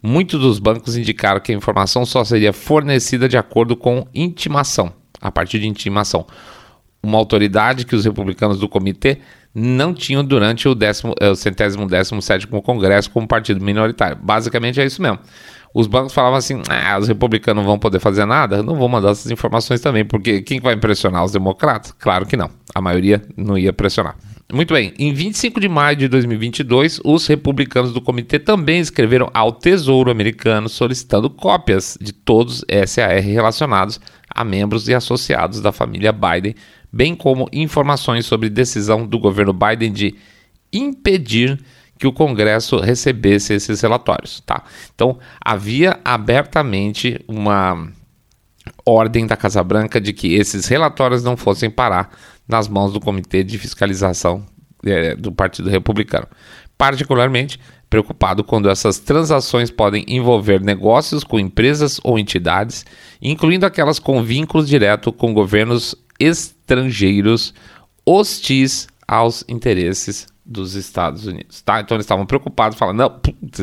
muitos 0.03 0.41
dos 0.41 0.59
bancos 0.59 0.97
indicaram 0.97 1.39
que 1.39 1.53
a 1.53 1.55
informação 1.55 2.05
só 2.05 2.25
seria 2.25 2.51
fornecida 2.51 3.29
de 3.29 3.37
acordo 3.37 3.77
com 3.77 4.05
intimação, 4.13 4.91
a 5.21 5.31
partir 5.31 5.59
de 5.59 5.67
intimação, 5.67 6.27
uma 7.01 7.17
autoridade 7.17 7.85
que 7.85 7.95
os 7.95 8.03
republicanos 8.03 8.59
do 8.59 8.67
comitê 8.67 9.19
não 9.55 9.93
tinham 9.93 10.23
durante 10.23 10.67
o, 10.67 10.75
décimo, 10.75 11.13
eh, 11.19 11.29
o 11.29 11.35
centésimo 11.35 11.87
décimo 11.87 12.21
sétimo 12.21 12.61
congresso 12.61 13.09
como 13.09 13.27
partido 13.27 13.63
minoritário. 13.63 14.17
Basicamente 14.21 14.79
é 14.79 14.85
isso 14.85 15.01
mesmo 15.01 15.19
os 15.73 15.87
bancos 15.87 16.13
falavam 16.13 16.37
assim: 16.37 16.61
ah, 16.69 16.97
os 16.99 17.07
republicanos 17.07 17.63
não 17.63 17.69
vão 17.69 17.79
poder 17.79 17.99
fazer 17.99 18.25
nada, 18.25 18.61
não 18.61 18.75
vou 18.75 18.89
mandar 18.89 19.11
essas 19.11 19.31
informações 19.31 19.79
também, 19.81 20.05
porque 20.05 20.41
quem 20.41 20.59
vai 20.59 20.73
impressionar 20.73 21.23
os 21.23 21.31
democratas? 21.31 21.93
Claro 21.97 22.25
que 22.25 22.35
não. 22.35 22.49
A 22.73 22.81
maioria 22.81 23.21
não 23.35 23.57
ia 23.57 23.73
pressionar. 23.73 24.15
Muito 24.53 24.73
bem, 24.73 24.93
em 24.99 25.13
25 25.13 25.61
de 25.61 25.69
maio 25.69 25.95
de 25.95 26.07
2022, 26.09 26.99
os 27.05 27.25
republicanos 27.25 27.93
do 27.93 28.01
comitê 28.01 28.37
também 28.37 28.81
escreveram 28.81 29.29
ao 29.33 29.53
Tesouro 29.53 30.11
americano 30.11 30.67
solicitando 30.67 31.29
cópias 31.29 31.97
de 32.01 32.11
todos 32.11 32.65
SAR 32.85 33.21
relacionados 33.21 33.99
a 34.29 34.43
membros 34.43 34.89
e 34.89 34.93
associados 34.93 35.61
da 35.61 35.71
família 35.71 36.11
Biden, 36.11 36.55
bem 36.91 37.15
como 37.15 37.47
informações 37.53 38.25
sobre 38.25 38.49
decisão 38.49 39.07
do 39.07 39.17
governo 39.19 39.53
Biden 39.53 39.91
de 39.91 40.15
impedir 40.73 41.57
que 42.01 42.07
o 42.07 42.11
Congresso 42.11 42.79
recebesse 42.79 43.53
esses 43.53 43.79
relatórios, 43.79 44.41
tá? 44.43 44.63
Então, 44.95 45.19
havia 45.39 45.99
abertamente 46.03 47.23
uma 47.27 47.91
ordem 48.83 49.27
da 49.27 49.37
Casa 49.37 49.63
Branca 49.63 50.01
de 50.01 50.11
que 50.11 50.33
esses 50.33 50.65
relatórios 50.65 51.23
não 51.23 51.37
fossem 51.37 51.69
parar 51.69 52.09
nas 52.47 52.67
mãos 52.67 52.91
do 52.91 52.99
Comitê 52.99 53.43
de 53.43 53.55
Fiscalização 53.59 54.43
é, 54.83 55.13
do 55.13 55.31
Partido 55.31 55.69
Republicano. 55.69 56.25
Particularmente 56.75 57.59
preocupado 57.87 58.43
quando 58.43 58.67
essas 58.67 58.97
transações 58.97 59.69
podem 59.69 60.03
envolver 60.07 60.59
negócios 60.59 61.23
com 61.23 61.39
empresas 61.39 61.99
ou 62.03 62.17
entidades, 62.17 62.83
incluindo 63.21 63.63
aquelas 63.63 63.99
com 63.99 64.23
vínculos 64.23 64.67
direto 64.67 65.13
com 65.13 65.35
governos 65.35 65.93
estrangeiros 66.19 67.53
hostis 68.03 68.87
aos 69.07 69.45
interesses 69.47 70.30
dos 70.45 70.75
Estados 70.75 71.25
Unidos, 71.25 71.61
tá? 71.61 71.79
Então 71.81 71.95
eles 71.95 72.05
estavam 72.05 72.25
preocupados, 72.25 72.77
falando, 72.77 72.97
não, 72.97 73.09
putz, 73.09 73.59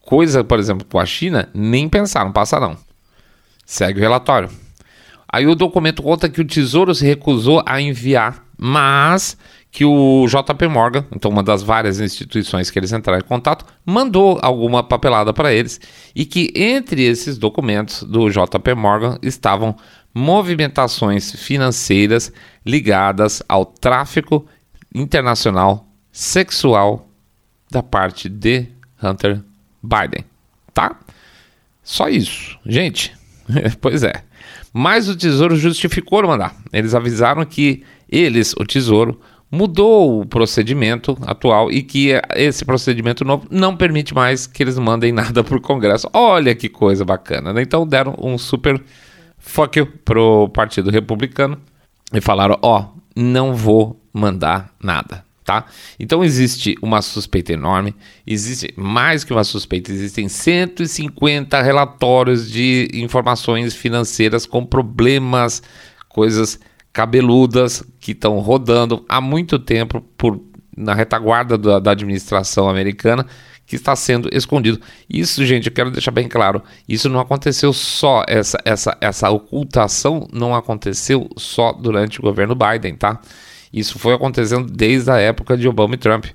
coisa, 0.00 0.42
por 0.42 0.58
exemplo, 0.58 0.86
com 0.90 0.98
a 0.98 1.06
China, 1.06 1.48
nem 1.54 1.88
pensar, 1.88 2.24
não 2.24 2.32
passa 2.32 2.58
não. 2.58 2.76
Segue 3.64 3.98
o 3.98 4.02
relatório. 4.02 4.50
Aí 5.28 5.46
o 5.46 5.54
documento 5.54 6.02
conta 6.02 6.28
que 6.28 6.40
o 6.40 6.44
Tesouro 6.44 6.94
se 6.94 7.06
recusou 7.06 7.62
a 7.64 7.80
enviar, 7.80 8.44
mas 8.58 9.36
que 9.70 9.86
o 9.86 10.26
JP 10.28 10.68
Morgan, 10.68 11.06
então 11.10 11.30
uma 11.30 11.42
das 11.42 11.62
várias 11.62 11.98
instituições 11.98 12.70
que 12.70 12.78
eles 12.78 12.92
entraram 12.92 13.20
em 13.20 13.26
contato, 13.26 13.64
mandou 13.86 14.38
alguma 14.42 14.82
papelada 14.82 15.32
para 15.32 15.54
eles 15.54 15.80
e 16.14 16.26
que 16.26 16.52
entre 16.54 17.02
esses 17.02 17.38
documentos 17.38 18.02
do 18.02 18.28
JP 18.28 18.74
Morgan 18.76 19.18
estavam 19.22 19.74
movimentações 20.14 21.32
financeiras 21.32 22.30
ligadas 22.66 23.42
ao 23.48 23.64
tráfico 23.64 24.46
internacional 24.94 25.86
sexual 26.10 27.08
da 27.70 27.82
parte 27.82 28.28
de 28.28 28.66
Hunter 29.02 29.40
Biden, 29.82 30.24
tá? 30.74 30.98
Só 31.82 32.08
isso, 32.08 32.58
gente. 32.64 33.12
pois 33.80 34.02
é. 34.02 34.12
Mas 34.72 35.08
o 35.08 35.16
Tesouro 35.16 35.56
justificou 35.56 36.26
mandar. 36.26 36.54
Eles 36.72 36.94
avisaram 36.94 37.44
que 37.44 37.82
eles, 38.08 38.54
o 38.58 38.64
Tesouro, 38.64 39.20
mudou 39.50 40.20
o 40.20 40.26
procedimento 40.26 41.16
atual 41.26 41.70
e 41.70 41.82
que 41.82 42.10
esse 42.34 42.64
procedimento 42.64 43.22
novo 43.22 43.46
não 43.50 43.76
permite 43.76 44.14
mais 44.14 44.46
que 44.46 44.62
eles 44.62 44.78
mandem 44.78 45.12
nada 45.12 45.44
para 45.44 45.56
o 45.56 45.60
Congresso. 45.60 46.08
Olha 46.12 46.54
que 46.54 46.68
coisa 46.68 47.04
bacana, 47.04 47.52
né? 47.52 47.62
Então 47.62 47.86
deram 47.86 48.14
um 48.18 48.38
super 48.38 48.82
fuck 49.38 49.78
you 49.78 49.86
pro 50.04 50.48
Partido 50.48 50.90
Republicano 50.90 51.58
e 52.12 52.20
falaram: 52.20 52.58
ó, 52.62 52.80
oh, 52.80 53.00
não 53.14 53.54
vou 53.54 54.00
mandar 54.12 54.72
nada. 54.82 55.24
Tá? 55.44 55.64
Então 55.98 56.22
existe 56.22 56.76
uma 56.80 57.02
suspeita 57.02 57.52
enorme, 57.52 57.96
existe 58.24 58.72
mais 58.76 59.24
que 59.24 59.32
uma 59.32 59.42
suspeita, 59.42 59.90
existem 59.90 60.28
150 60.28 61.60
relatórios 61.60 62.48
de 62.48 62.88
informações 62.94 63.74
financeiras 63.74 64.46
com 64.46 64.64
problemas, 64.64 65.60
coisas 66.08 66.60
cabeludas 66.92 67.82
que 67.98 68.12
estão 68.12 68.38
rodando 68.38 69.04
há 69.08 69.20
muito 69.20 69.58
tempo 69.58 70.00
por, 70.16 70.40
na 70.76 70.94
retaguarda 70.94 71.58
da, 71.58 71.80
da 71.80 71.90
administração 71.90 72.68
americana 72.68 73.26
que 73.66 73.76
está 73.76 73.96
sendo 73.96 74.28
escondido. 74.32 74.80
Isso, 75.08 75.44
gente, 75.44 75.66
eu 75.66 75.72
quero 75.72 75.90
deixar 75.90 76.10
bem 76.10 76.28
claro, 76.28 76.62
isso 76.88 77.08
não 77.08 77.18
aconteceu 77.18 77.72
só, 77.72 78.22
essa, 78.28 78.58
essa, 78.64 78.96
essa 79.00 79.30
ocultação 79.30 80.28
não 80.32 80.54
aconteceu 80.54 81.28
só 81.36 81.72
durante 81.72 82.20
o 82.20 82.22
governo 82.22 82.54
Biden, 82.54 82.94
tá? 82.94 83.18
Isso 83.72 83.98
foi 83.98 84.14
acontecendo 84.14 84.70
desde 84.70 85.10
a 85.10 85.16
época 85.16 85.56
de 85.56 85.66
Obama 85.66 85.94
e 85.94 85.98
Trump. 85.98 86.26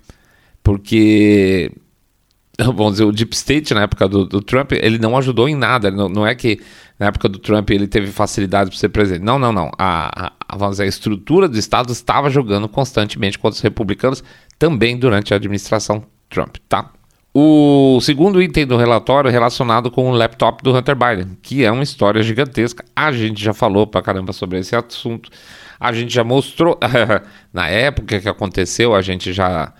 Porque, 0.63 1.71
vamos 2.59 2.93
dizer, 2.93 3.03
o 3.03 3.11
Deep 3.11 3.35
State 3.35 3.73
na 3.73 3.83
época 3.83 4.07
do, 4.07 4.25
do 4.25 4.41
Trump, 4.41 4.71
ele 4.71 4.97
não 4.97 5.17
ajudou 5.17 5.47
em 5.47 5.55
nada. 5.55 5.91
Não, 5.91 6.09
não, 6.09 6.25
é 6.25 6.33
que 6.33 6.59
na 6.97 7.07
época 7.07 7.29
do 7.29 7.37
Trump 7.37 7.69
ele 7.69 7.87
teve 7.87 8.07
facilidade 8.07 8.69
para 8.71 8.79
ser 8.79 8.89
presidente. 8.89 9.23
Não, 9.23 9.37
não, 9.37 9.51
não. 9.51 9.69
A, 9.77 10.31
a, 10.47 10.57
vamos 10.57 10.75
dizer, 10.75 10.83
a 10.83 10.87
estrutura 10.87 11.47
do 11.47 11.57
Estado 11.57 11.91
estava 11.91 12.29
jogando 12.29 12.67
constantemente 12.67 13.37
contra 13.37 13.55
os 13.55 13.61
republicanos, 13.61 14.23
também 14.57 14.97
durante 14.97 15.33
a 15.33 15.37
administração 15.37 16.03
Trump, 16.29 16.57
tá? 16.67 16.91
O 17.33 17.99
segundo 18.01 18.41
item 18.41 18.65
do 18.65 18.77
relatório 18.77 19.27
é 19.27 19.31
relacionado 19.31 19.91
com 19.91 20.09
o 20.09 20.11
laptop 20.11 20.63
do 20.63 20.75
Hunter 20.75 20.95
Biden, 20.95 21.37
que 21.39 21.63
é 21.63 21.71
uma 21.71 21.83
história 21.83 22.23
gigantesca. 22.23 22.83
A 22.95 23.11
gente 23.11 23.43
já 23.43 23.53
falou 23.53 23.85
pra 23.85 24.01
caramba 24.01 24.33
sobre 24.33 24.57
esse 24.57 24.75
assunto. 24.75 25.29
A 25.79 25.91
gente 25.93 26.13
já 26.13 26.23
mostrou, 26.23 26.79
na 27.53 27.67
época 27.67 28.19
que 28.19 28.29
aconteceu, 28.29 28.95
a 28.95 29.01
gente 29.01 29.31
já 29.31 29.73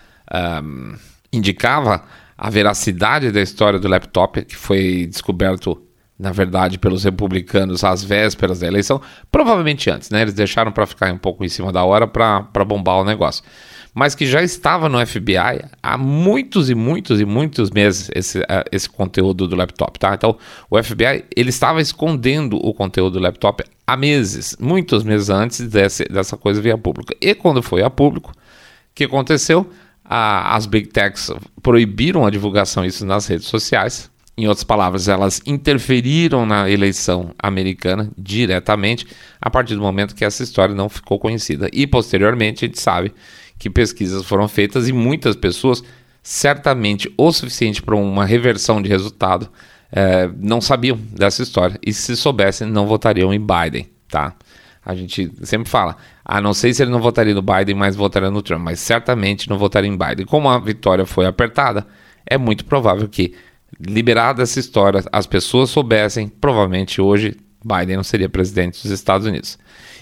um, 0.63 0.95
indicava 1.31 2.03
a 2.37 2.49
veracidade 2.49 3.31
da 3.31 3.41
história 3.41 3.79
do 3.79 3.87
laptop, 3.87 4.43
que 4.45 4.55
foi 4.55 5.07
descoberto, 5.07 5.81
na 6.19 6.31
verdade, 6.31 6.77
pelos 6.77 7.03
republicanos 7.03 7.83
às 7.83 8.03
vésperas 8.03 8.59
da 8.59 8.67
eleição, 8.67 9.01
provavelmente 9.31 9.89
antes, 9.89 10.09
né? 10.11 10.21
Eles 10.21 10.33
deixaram 10.33 10.71
para 10.71 10.85
ficar 10.85 11.11
um 11.11 11.17
pouco 11.17 11.43
em 11.43 11.49
cima 11.49 11.71
da 11.71 11.83
hora 11.83 12.07
para 12.07 12.65
bombar 12.65 12.97
o 12.97 13.03
negócio. 13.03 13.43
Mas 13.93 14.13
que 14.13 14.27
já 14.27 14.43
estava 14.43 14.87
no 14.87 15.03
FBI 15.03 15.65
há 15.81 15.97
muitos 15.97 16.69
e 16.69 16.75
muitos 16.75 17.19
e 17.19 17.25
muitos 17.25 17.71
meses 17.71 18.11
esse, 18.13 18.39
esse 18.71 18.87
conteúdo 18.87 19.47
do 19.47 19.55
laptop, 19.55 19.97
tá? 19.97 20.13
Então, 20.13 20.37
o 20.69 20.81
FBI 20.81 21.25
ele 21.35 21.49
estava 21.49 21.81
escondendo 21.81 22.57
o 22.57 22.75
conteúdo 22.75 23.13
do 23.13 23.19
laptop 23.19 23.63
há 23.87 23.95
meses, 23.95 24.55
muitos 24.59 25.03
meses 25.03 25.29
antes 25.29 25.61
desse, 25.61 26.03
dessa 26.05 26.35
coisa 26.35 26.61
vir 26.61 26.71
a 26.71 26.77
público. 26.77 27.13
E 27.21 27.33
quando 27.33 27.63
foi 27.63 27.81
a 27.81 27.89
público, 27.89 28.31
o 28.31 28.35
que 28.93 29.05
aconteceu? 29.05 29.69
A, 30.03 30.55
as 30.55 30.65
big 30.65 30.89
techs 30.89 31.31
proibiram 31.63 32.25
a 32.25 32.29
divulgação 32.29 32.83
disso 32.83 33.05
nas 33.05 33.25
redes 33.25 33.47
sociais. 33.47 34.11
Em 34.37 34.47
outras 34.47 34.63
palavras, 34.63 35.07
elas 35.07 35.41
interferiram 35.47 36.45
na 36.45 36.69
eleição 36.69 37.31
americana 37.39 38.11
diretamente 38.15 39.07
a 39.41 39.49
partir 39.49 39.73
do 39.73 39.81
momento 39.81 40.13
que 40.13 40.23
essa 40.23 40.43
história 40.43 40.75
não 40.75 40.89
ficou 40.89 41.17
conhecida. 41.17 41.67
E 41.73 41.87
posteriormente 41.87 42.63
a 42.63 42.67
gente 42.67 42.79
sabe 42.79 43.11
que 43.57 43.69
pesquisas 43.69 44.23
foram 44.23 44.47
feitas 44.47 44.87
e 44.87 44.93
muitas 44.93 45.35
pessoas, 45.35 45.83
certamente 46.27 47.09
o 47.17 47.31
suficiente 47.31 47.81
para 47.81 47.95
uma 47.95 48.25
reversão 48.25 48.81
de 48.81 48.89
resultado, 48.89 49.49
é, 49.89 50.29
não 50.37 50.59
sabiam 50.59 50.97
dessa 50.97 51.41
história. 51.41 51.79
E 51.81 51.93
se 51.93 52.17
soubessem, 52.17 52.67
não 52.67 52.85
votariam 52.85 53.33
em 53.33 53.39
Biden, 53.39 53.89
tá? 54.09 54.35
A 54.85 54.93
gente 54.93 55.31
sempre 55.43 55.69
fala, 55.69 55.95
ah, 56.25 56.41
não 56.41 56.53
sei 56.53 56.73
se 56.73 56.83
ele 56.83 56.91
não 56.91 56.99
votaria 56.99 57.33
no 57.33 57.41
Biden, 57.41 57.75
mas 57.75 57.95
votaria 57.95 58.29
no 58.29 58.41
Trump, 58.41 58.61
mas 58.61 58.81
certamente 58.81 59.49
não 59.49 59.57
votaria 59.57 59.89
em 59.89 59.97
Biden. 59.97 60.25
Como 60.25 60.49
a 60.49 60.59
vitória 60.59 61.05
foi 61.05 61.25
apertada, 61.25 61.87
é 62.25 62.37
muito 62.37 62.65
provável 62.65 63.07
que, 63.07 63.33
liberada 63.79 64.43
essa 64.43 64.59
história, 64.59 65.01
as 65.13 65.25
pessoas 65.25 65.69
soubessem, 65.69 66.27
provavelmente 66.27 66.99
hoje 66.99 67.37
Biden 67.63 67.95
não 67.95 68.03
seria 68.03 68.27
presidente 68.27 68.83
dos 68.83 68.91
Estados 68.91 69.25
Unidos. 69.25 69.57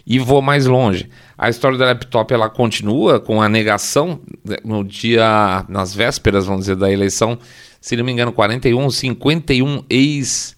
E 0.05 0.19
vou 0.19 0.41
mais 0.41 0.65
longe. 0.65 1.09
A 1.37 1.49
história 1.49 1.77
da 1.77 1.85
laptop 1.85 2.31
ela 2.33 2.49
continua 2.49 3.19
com 3.19 3.41
a 3.41 3.49
negação 3.49 4.19
né, 4.43 4.57
no 4.63 4.83
dia, 4.83 5.65
nas 5.67 5.95
vésperas, 5.95 6.45
vamos 6.45 6.61
dizer, 6.61 6.75
da 6.75 6.91
eleição, 6.91 7.39
se 7.81 7.95
não 7.95 8.05
me 8.05 8.11
engano, 8.11 8.31
41, 8.31 8.89
51 8.89 9.83
ex 9.89 10.55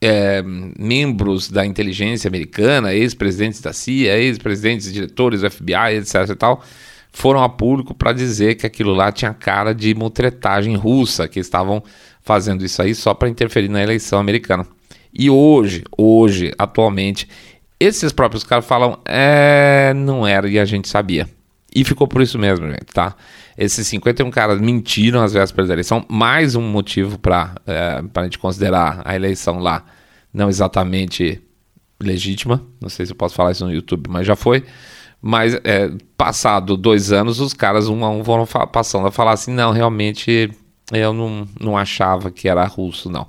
é, 0.00 0.42
membros 0.78 1.50
da 1.50 1.64
inteligência 1.64 2.28
americana, 2.28 2.92
ex-presidentes 2.92 3.60
da 3.60 3.72
CIA, 3.72 4.18
ex-presidentes, 4.18 4.92
diretores 4.92 5.40
do 5.40 5.50
FBI, 5.50 5.96
etc. 5.96 6.28
e 6.30 6.34
tal, 6.36 6.62
foram 7.10 7.42
a 7.42 7.48
público 7.48 7.94
para 7.94 8.12
dizer 8.12 8.56
que 8.56 8.66
aquilo 8.66 8.92
lá 8.92 9.10
tinha 9.10 9.32
cara 9.32 9.72
de 9.72 9.94
mutretagem 9.94 10.76
russa, 10.76 11.26
que 11.26 11.40
estavam 11.40 11.82
fazendo 12.22 12.64
isso 12.64 12.82
aí 12.82 12.94
só 12.94 13.14
para 13.14 13.28
interferir 13.28 13.68
na 13.68 13.82
eleição 13.82 14.18
americana. 14.18 14.66
E 15.16 15.30
hoje, 15.30 15.84
hoje, 15.96 16.52
atualmente, 16.58 17.28
esses 17.78 18.12
próprios 18.12 18.44
caras 18.44 18.64
falam, 18.64 18.98
é, 19.04 19.92
não 19.94 20.26
era 20.26 20.48
e 20.48 20.58
a 20.58 20.64
gente 20.64 20.88
sabia. 20.88 21.28
E 21.74 21.84
ficou 21.84 22.06
por 22.06 22.22
isso 22.22 22.38
mesmo, 22.38 22.68
gente, 22.68 22.86
tá? 22.86 23.16
Esses 23.58 23.86
51 23.88 24.30
caras 24.30 24.60
mentiram 24.60 25.22
às 25.22 25.32
vésperas 25.32 25.68
da 25.68 25.74
eleição, 25.74 26.04
mais 26.08 26.54
um 26.54 26.62
motivo 26.62 27.18
para 27.18 27.54
é, 27.66 28.02
a 28.14 28.22
gente 28.24 28.38
considerar 28.38 29.02
a 29.04 29.14
eleição 29.14 29.58
lá 29.58 29.84
não 30.32 30.48
exatamente 30.48 31.40
legítima. 32.00 32.64
Não 32.80 32.88
sei 32.88 33.06
se 33.06 33.12
eu 33.12 33.16
posso 33.16 33.34
falar 33.34 33.52
isso 33.52 33.64
no 33.64 33.72
YouTube, 33.72 34.08
mas 34.08 34.26
já 34.26 34.34
foi. 34.34 34.64
Mas, 35.22 35.54
é, 35.64 35.90
passado 36.18 36.76
dois 36.76 37.12
anos, 37.12 37.40
os 37.40 37.54
caras 37.54 37.88
um 37.88 38.04
a 38.04 38.10
um 38.10 38.22
foram 38.22 38.46
passando 38.66 39.06
a 39.06 39.12
falar 39.12 39.32
assim: 39.32 39.52
não, 39.52 39.72
realmente 39.72 40.50
eu 40.92 41.12
não, 41.12 41.48
não 41.58 41.78
achava 41.78 42.30
que 42.30 42.48
era 42.48 42.64
russo, 42.66 43.08
não. 43.08 43.26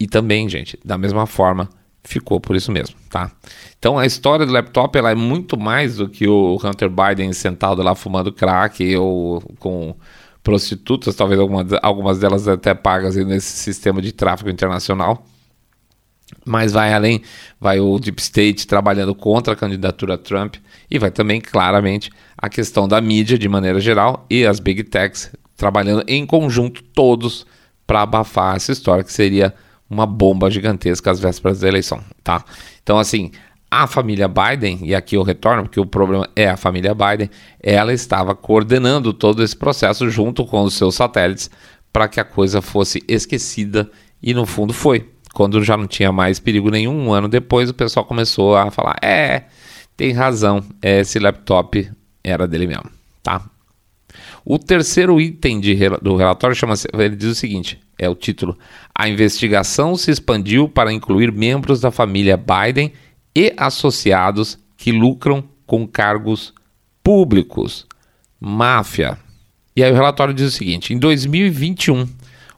E 0.00 0.06
também, 0.06 0.48
gente, 0.48 0.78
da 0.84 0.96
mesma 0.96 1.26
forma, 1.26 1.68
ficou 2.08 2.40
por 2.40 2.56
isso 2.56 2.72
mesmo, 2.72 2.96
tá? 3.10 3.30
Então 3.78 3.98
a 3.98 4.06
história 4.06 4.46
do 4.46 4.52
laptop 4.52 4.96
ela 4.98 5.10
é 5.10 5.14
muito 5.14 5.58
mais 5.58 5.96
do 5.96 6.08
que 6.08 6.26
o 6.26 6.58
Hunter 6.64 6.88
Biden 6.88 7.34
sentado 7.34 7.82
lá 7.82 7.94
fumando 7.94 8.32
crack 8.32 8.96
ou 8.96 9.42
com 9.58 9.94
prostitutas, 10.42 11.14
talvez 11.14 11.38
algumas, 11.82 12.18
delas 12.18 12.48
até 12.48 12.72
pagas 12.72 13.14
nesse 13.16 13.58
sistema 13.58 14.00
de 14.00 14.12
tráfico 14.12 14.48
internacional. 14.48 15.22
Mas 16.46 16.72
vai 16.72 16.94
além, 16.94 17.20
vai 17.60 17.78
o 17.78 17.98
Deep 17.98 18.20
State 18.22 18.66
trabalhando 18.66 19.14
contra 19.14 19.52
a 19.52 19.56
candidatura 19.56 20.16
Trump 20.16 20.56
e 20.90 20.98
vai 20.98 21.10
também, 21.10 21.42
claramente, 21.42 22.10
a 22.36 22.48
questão 22.48 22.88
da 22.88 23.00
mídia 23.02 23.38
de 23.38 23.48
maneira 23.48 23.80
geral 23.80 24.24
e 24.30 24.46
as 24.46 24.58
Big 24.60 24.84
Techs 24.84 25.30
trabalhando 25.56 26.04
em 26.08 26.24
conjunto, 26.24 26.82
todos, 26.82 27.46
para 27.86 28.02
abafar 28.02 28.56
essa 28.56 28.72
história 28.72 29.04
que 29.04 29.12
seria 29.12 29.54
uma 29.88 30.06
bomba 30.06 30.50
gigantesca 30.50 31.10
às 31.10 31.20
vésperas 31.20 31.60
da 31.60 31.68
eleição, 31.68 32.00
tá? 32.22 32.44
Então, 32.82 32.98
assim, 32.98 33.30
a 33.70 33.86
família 33.86 34.28
Biden, 34.28 34.80
e 34.82 34.94
aqui 34.94 35.16
eu 35.16 35.22
retorno 35.22 35.64
porque 35.64 35.80
o 35.80 35.86
problema 35.86 36.28
é 36.34 36.48
a 36.48 36.56
família 36.56 36.94
Biden, 36.94 37.30
ela 37.62 37.92
estava 37.92 38.34
coordenando 38.34 39.12
todo 39.12 39.42
esse 39.42 39.56
processo 39.56 40.08
junto 40.08 40.44
com 40.46 40.62
os 40.62 40.74
seus 40.74 40.94
satélites 40.94 41.50
para 41.92 42.08
que 42.08 42.20
a 42.20 42.24
coisa 42.24 42.62
fosse 42.62 43.02
esquecida 43.06 43.90
e 44.22 44.32
no 44.32 44.46
fundo 44.46 44.72
foi. 44.72 45.08
Quando 45.34 45.62
já 45.62 45.76
não 45.76 45.86
tinha 45.86 46.10
mais 46.10 46.40
perigo 46.40 46.70
nenhum, 46.70 47.08
um 47.08 47.12
ano 47.12 47.28
depois 47.28 47.68
o 47.68 47.74
pessoal 47.74 48.04
começou 48.04 48.56
a 48.56 48.70
falar: 48.70 48.96
é, 49.02 49.44
tem 49.96 50.12
razão, 50.12 50.64
esse 50.82 51.18
laptop 51.18 51.90
era 52.24 52.48
dele 52.48 52.66
mesmo, 52.66 52.90
tá? 53.22 53.42
O 54.44 54.58
terceiro 54.58 55.20
item 55.20 55.60
de, 55.60 55.76
do 56.00 56.16
relatório 56.16 56.56
chama 56.56 56.74
ele 56.94 57.16
diz 57.16 57.30
o 57.30 57.34
seguinte: 57.34 57.78
é 57.98 58.08
o 58.08 58.14
título. 58.14 58.56
A 58.94 59.08
investigação 59.08 59.96
se 59.96 60.10
expandiu 60.10 60.68
para 60.68 60.92
incluir 60.92 61.32
membros 61.32 61.80
da 61.80 61.90
família 61.90 62.36
Biden 62.36 62.92
e 63.34 63.52
associados 63.56 64.58
que 64.76 64.92
lucram 64.92 65.44
com 65.66 65.86
cargos 65.86 66.54
públicos. 67.02 67.86
Máfia. 68.40 69.18
E 69.74 69.82
aí 69.82 69.90
o 69.90 69.94
relatório 69.94 70.32
diz 70.32 70.48
o 70.48 70.56
seguinte: 70.56 70.94
em 70.94 70.98
2021, 70.98 72.06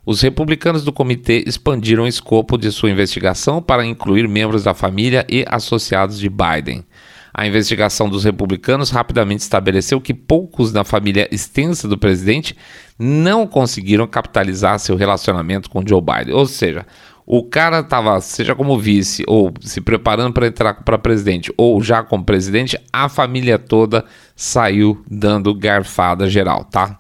os 0.04 0.20
republicanos 0.20 0.84
do 0.84 0.92
comitê 0.92 1.44
expandiram 1.46 2.04
o 2.04 2.08
escopo 2.08 2.56
de 2.56 2.70
sua 2.70 2.90
investigação 2.90 3.62
para 3.62 3.84
incluir 3.84 4.26
membros 4.28 4.64
da 4.64 4.74
família 4.74 5.26
e 5.28 5.44
associados 5.48 6.18
de 6.18 6.28
Biden. 6.28 6.84
A 7.32 7.46
investigação 7.46 8.08
dos 8.08 8.24
republicanos 8.24 8.90
rapidamente 8.90 9.40
estabeleceu 9.40 10.00
que 10.00 10.12
poucos 10.12 10.72
da 10.72 10.84
família 10.84 11.28
extensa 11.30 11.86
do 11.86 11.96
presidente 11.96 12.56
não 12.98 13.46
conseguiram 13.46 14.06
capitalizar 14.06 14.78
seu 14.78 14.96
relacionamento 14.96 15.70
com 15.70 15.86
Joe 15.86 16.00
Biden. 16.00 16.34
Ou 16.34 16.46
seja, 16.46 16.84
o 17.24 17.44
cara 17.44 17.80
estava, 17.80 18.20
seja 18.20 18.54
como 18.54 18.78
vice, 18.78 19.22
ou 19.26 19.52
se 19.60 19.80
preparando 19.80 20.34
para 20.34 20.48
entrar 20.48 20.74
para 20.82 20.98
presidente, 20.98 21.52
ou 21.56 21.80
já 21.80 22.02
como 22.02 22.24
presidente, 22.24 22.76
a 22.92 23.08
família 23.08 23.58
toda 23.58 24.04
saiu 24.34 25.02
dando 25.08 25.54
garfada 25.54 26.28
geral, 26.28 26.64
tá? 26.64 26.98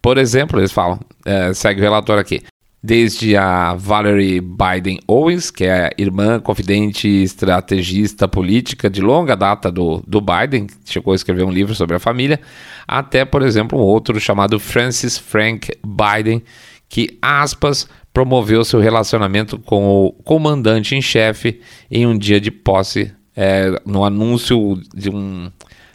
Por 0.00 0.18
exemplo, 0.18 0.58
eles 0.58 0.72
falam, 0.72 0.98
é, 1.24 1.54
segue 1.54 1.80
o 1.80 1.84
relatório 1.84 2.20
aqui 2.20 2.42
desde 2.82 3.36
a 3.36 3.74
Valerie 3.74 4.40
Biden 4.40 4.98
Owens, 5.06 5.50
que 5.50 5.64
é 5.64 5.90
irmã, 5.96 6.40
confidente, 6.40 7.06
estrategista 7.06 8.26
política 8.26 8.90
de 8.90 9.00
longa 9.00 9.36
data 9.36 9.70
do, 9.70 10.02
do 10.06 10.20
Biden, 10.20 10.66
que 10.66 10.74
chegou 10.92 11.12
a 11.12 11.16
escrever 11.16 11.44
um 11.44 11.50
livro 11.50 11.74
sobre 11.74 11.94
a 11.94 12.00
família, 12.00 12.40
até, 12.86 13.24
por 13.24 13.42
exemplo, 13.42 13.78
um 13.78 13.82
outro 13.82 14.18
chamado 14.18 14.58
Francis 14.58 15.16
Frank 15.16 15.72
Biden, 15.86 16.42
que, 16.88 17.16
aspas, 17.22 17.88
promoveu 18.12 18.64
seu 18.64 18.80
relacionamento 18.80 19.58
com 19.58 20.04
o 20.04 20.12
comandante 20.12 20.96
em 20.96 21.00
chefe 21.00 21.60
em 21.90 22.04
um 22.04 22.18
dia 22.18 22.40
de 22.40 22.50
posse, 22.50 23.12
é, 23.34 23.80
no 23.86 24.04
anúncio 24.04 24.78
de 24.94 25.08
um 25.08 25.50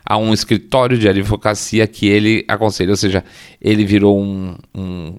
a 0.10 0.17
um 0.17 0.34
escritório 0.34 0.97
de 0.97 1.10
advocacia 1.10 1.86
que 1.86 2.08
ele 2.08 2.45
aconselha, 2.47 2.91
ou 2.91 2.95
seja, 2.95 3.26
ele 3.62 3.84
virou 3.84 4.17
um, 4.17 4.56
um 4.73 5.17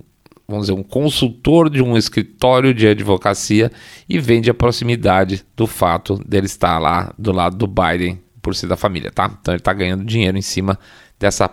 vamos 0.49 0.67
dizer, 0.67 0.79
um 0.79 0.83
consultor 0.83 1.69
de 1.69 1.83
um 1.83 1.97
escritório 1.97 2.73
de 2.73 2.89
advocacia 2.89 3.71
e 4.09 4.19
vende 4.19 4.51
a 4.51 4.55
proximidade 4.55 5.45
do 5.55 5.67
fato 5.67 6.17
dele 6.27 6.47
estar 6.47 6.79
lá 6.79 7.13
do 7.19 7.33
lado 7.33 7.57
do 7.57 7.67
Biden 7.67 8.19
por 8.41 8.55
ser 8.55 8.67
da 8.67 8.77
família, 8.77 9.11
tá? 9.11 9.31
Então 9.41 9.53
ele 9.53 9.61
está 9.61 9.75
ganhando 9.75 10.05
dinheiro 10.05 10.39
em 10.39 10.43
cima 10.43 10.79
dessa 11.21 11.51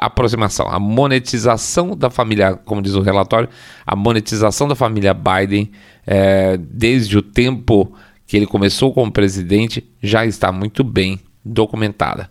aproximação, 0.00 0.68
a 0.68 0.78
monetização 0.78 1.96
da 1.96 2.08
família, 2.08 2.54
como 2.54 2.80
diz 2.80 2.94
o 2.94 3.02
relatório, 3.02 3.48
a 3.86 3.94
monetização 3.94 4.66
da 4.66 4.74
família 4.74 5.14
Biden 5.14 5.70
é, 6.06 6.56
desde 6.56 7.18
o 7.18 7.22
tempo 7.22 7.94
que 8.26 8.36
ele 8.36 8.46
começou 8.46 8.92
como 8.92 9.12
presidente 9.12 9.86
já 10.02 10.24
está 10.24 10.50
muito 10.50 10.82
bem 10.82 11.20
documentada. 11.44 12.30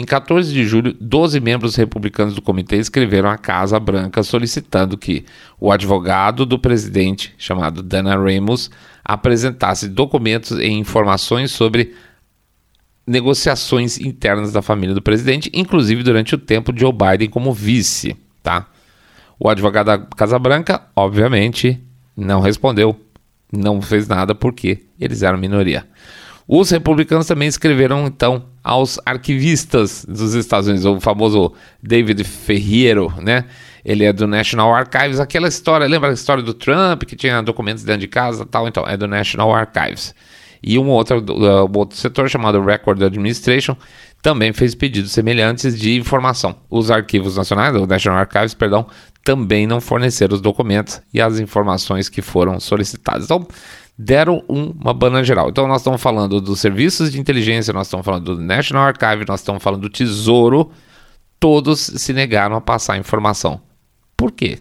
Em 0.00 0.04
14 0.04 0.52
de 0.52 0.64
julho, 0.64 0.96
12 1.00 1.40
membros 1.40 1.74
republicanos 1.74 2.32
do 2.32 2.40
comitê 2.40 2.76
escreveram 2.76 3.28
à 3.28 3.36
Casa 3.36 3.80
Branca 3.80 4.22
solicitando 4.22 4.96
que 4.96 5.24
o 5.58 5.72
advogado 5.72 6.46
do 6.46 6.56
presidente, 6.56 7.34
chamado 7.36 7.82
Dana 7.82 8.14
Ramos, 8.14 8.70
apresentasse 9.04 9.88
documentos 9.88 10.52
e 10.52 10.68
informações 10.68 11.50
sobre 11.50 11.96
negociações 13.04 13.98
internas 13.98 14.52
da 14.52 14.62
família 14.62 14.94
do 14.94 15.02
presidente, 15.02 15.50
inclusive 15.52 16.04
durante 16.04 16.32
o 16.32 16.38
tempo 16.38 16.72
de 16.72 16.82
Joe 16.82 16.92
Biden 16.92 17.28
como 17.28 17.52
vice, 17.52 18.16
tá? 18.40 18.68
O 19.36 19.48
advogado 19.48 19.86
da 19.86 19.98
Casa 19.98 20.38
Branca, 20.38 20.80
obviamente, 20.94 21.82
não 22.16 22.40
respondeu, 22.40 22.96
não 23.52 23.82
fez 23.82 24.06
nada 24.06 24.32
porque 24.32 24.78
eles 25.00 25.24
eram 25.24 25.38
minoria. 25.38 25.84
Os 26.50 26.70
republicanos 26.70 27.26
também 27.26 27.46
escreveram, 27.46 28.06
então, 28.06 28.46
aos 28.64 28.98
arquivistas 29.04 30.06
dos 30.08 30.32
Estados 30.32 30.66
Unidos, 30.66 30.86
o 30.86 30.98
famoso 30.98 31.52
David 31.82 32.24
Ferriero, 32.24 33.12
né? 33.20 33.44
Ele 33.84 34.04
é 34.04 34.12
do 34.14 34.26
National 34.26 34.74
Archives, 34.74 35.20
aquela 35.20 35.46
história, 35.46 35.86
lembra 35.86 36.08
a 36.08 36.14
história 36.14 36.42
do 36.42 36.54
Trump, 36.54 37.02
que 37.02 37.14
tinha 37.14 37.42
documentos 37.42 37.84
dentro 37.84 38.00
de 38.00 38.08
casa 38.08 38.46
tal? 38.46 38.66
Então, 38.66 38.82
é 38.86 38.96
do 38.96 39.06
National 39.06 39.54
Archives. 39.54 40.14
E 40.62 40.78
um 40.78 40.88
outro, 40.88 41.18
uh, 41.18 41.66
um 41.66 41.78
outro 41.78 41.98
setor 41.98 42.30
chamado 42.30 42.62
Record 42.62 43.02
Administration 43.02 43.76
também 44.22 44.52
fez 44.52 44.74
pedidos 44.74 45.12
semelhantes 45.12 45.78
de 45.78 45.96
informação. 45.98 46.56
Os 46.70 46.90
arquivos 46.90 47.36
nacionais, 47.36 47.76
o 47.76 47.86
National 47.86 48.20
Archives, 48.20 48.54
perdão, 48.54 48.86
também 49.22 49.66
não 49.66 49.82
forneceram 49.82 50.34
os 50.34 50.40
documentos 50.40 51.00
e 51.12 51.20
as 51.20 51.38
informações 51.38 52.08
que 52.08 52.22
foram 52.22 52.58
solicitadas. 52.58 53.26
Então, 53.26 53.46
deram 53.98 54.44
uma 54.48 54.94
banana 54.94 55.24
geral. 55.24 55.48
Então, 55.48 55.66
nós 55.66 55.80
estamos 55.80 56.00
falando 56.00 56.40
dos 56.40 56.60
serviços 56.60 57.10
de 57.10 57.18
inteligência, 57.18 57.72
nós 57.72 57.88
estamos 57.88 58.06
falando 58.06 58.36
do 58.36 58.40
National 58.40 58.84
Archive, 58.84 59.24
nós 59.26 59.40
estamos 59.40 59.62
falando 59.62 59.82
do 59.82 59.90
Tesouro, 59.90 60.70
todos 61.40 61.80
se 61.80 62.12
negaram 62.12 62.54
a 62.56 62.60
passar 62.60 62.96
informação. 62.96 63.60
Por 64.16 64.30
quê? 64.30 64.58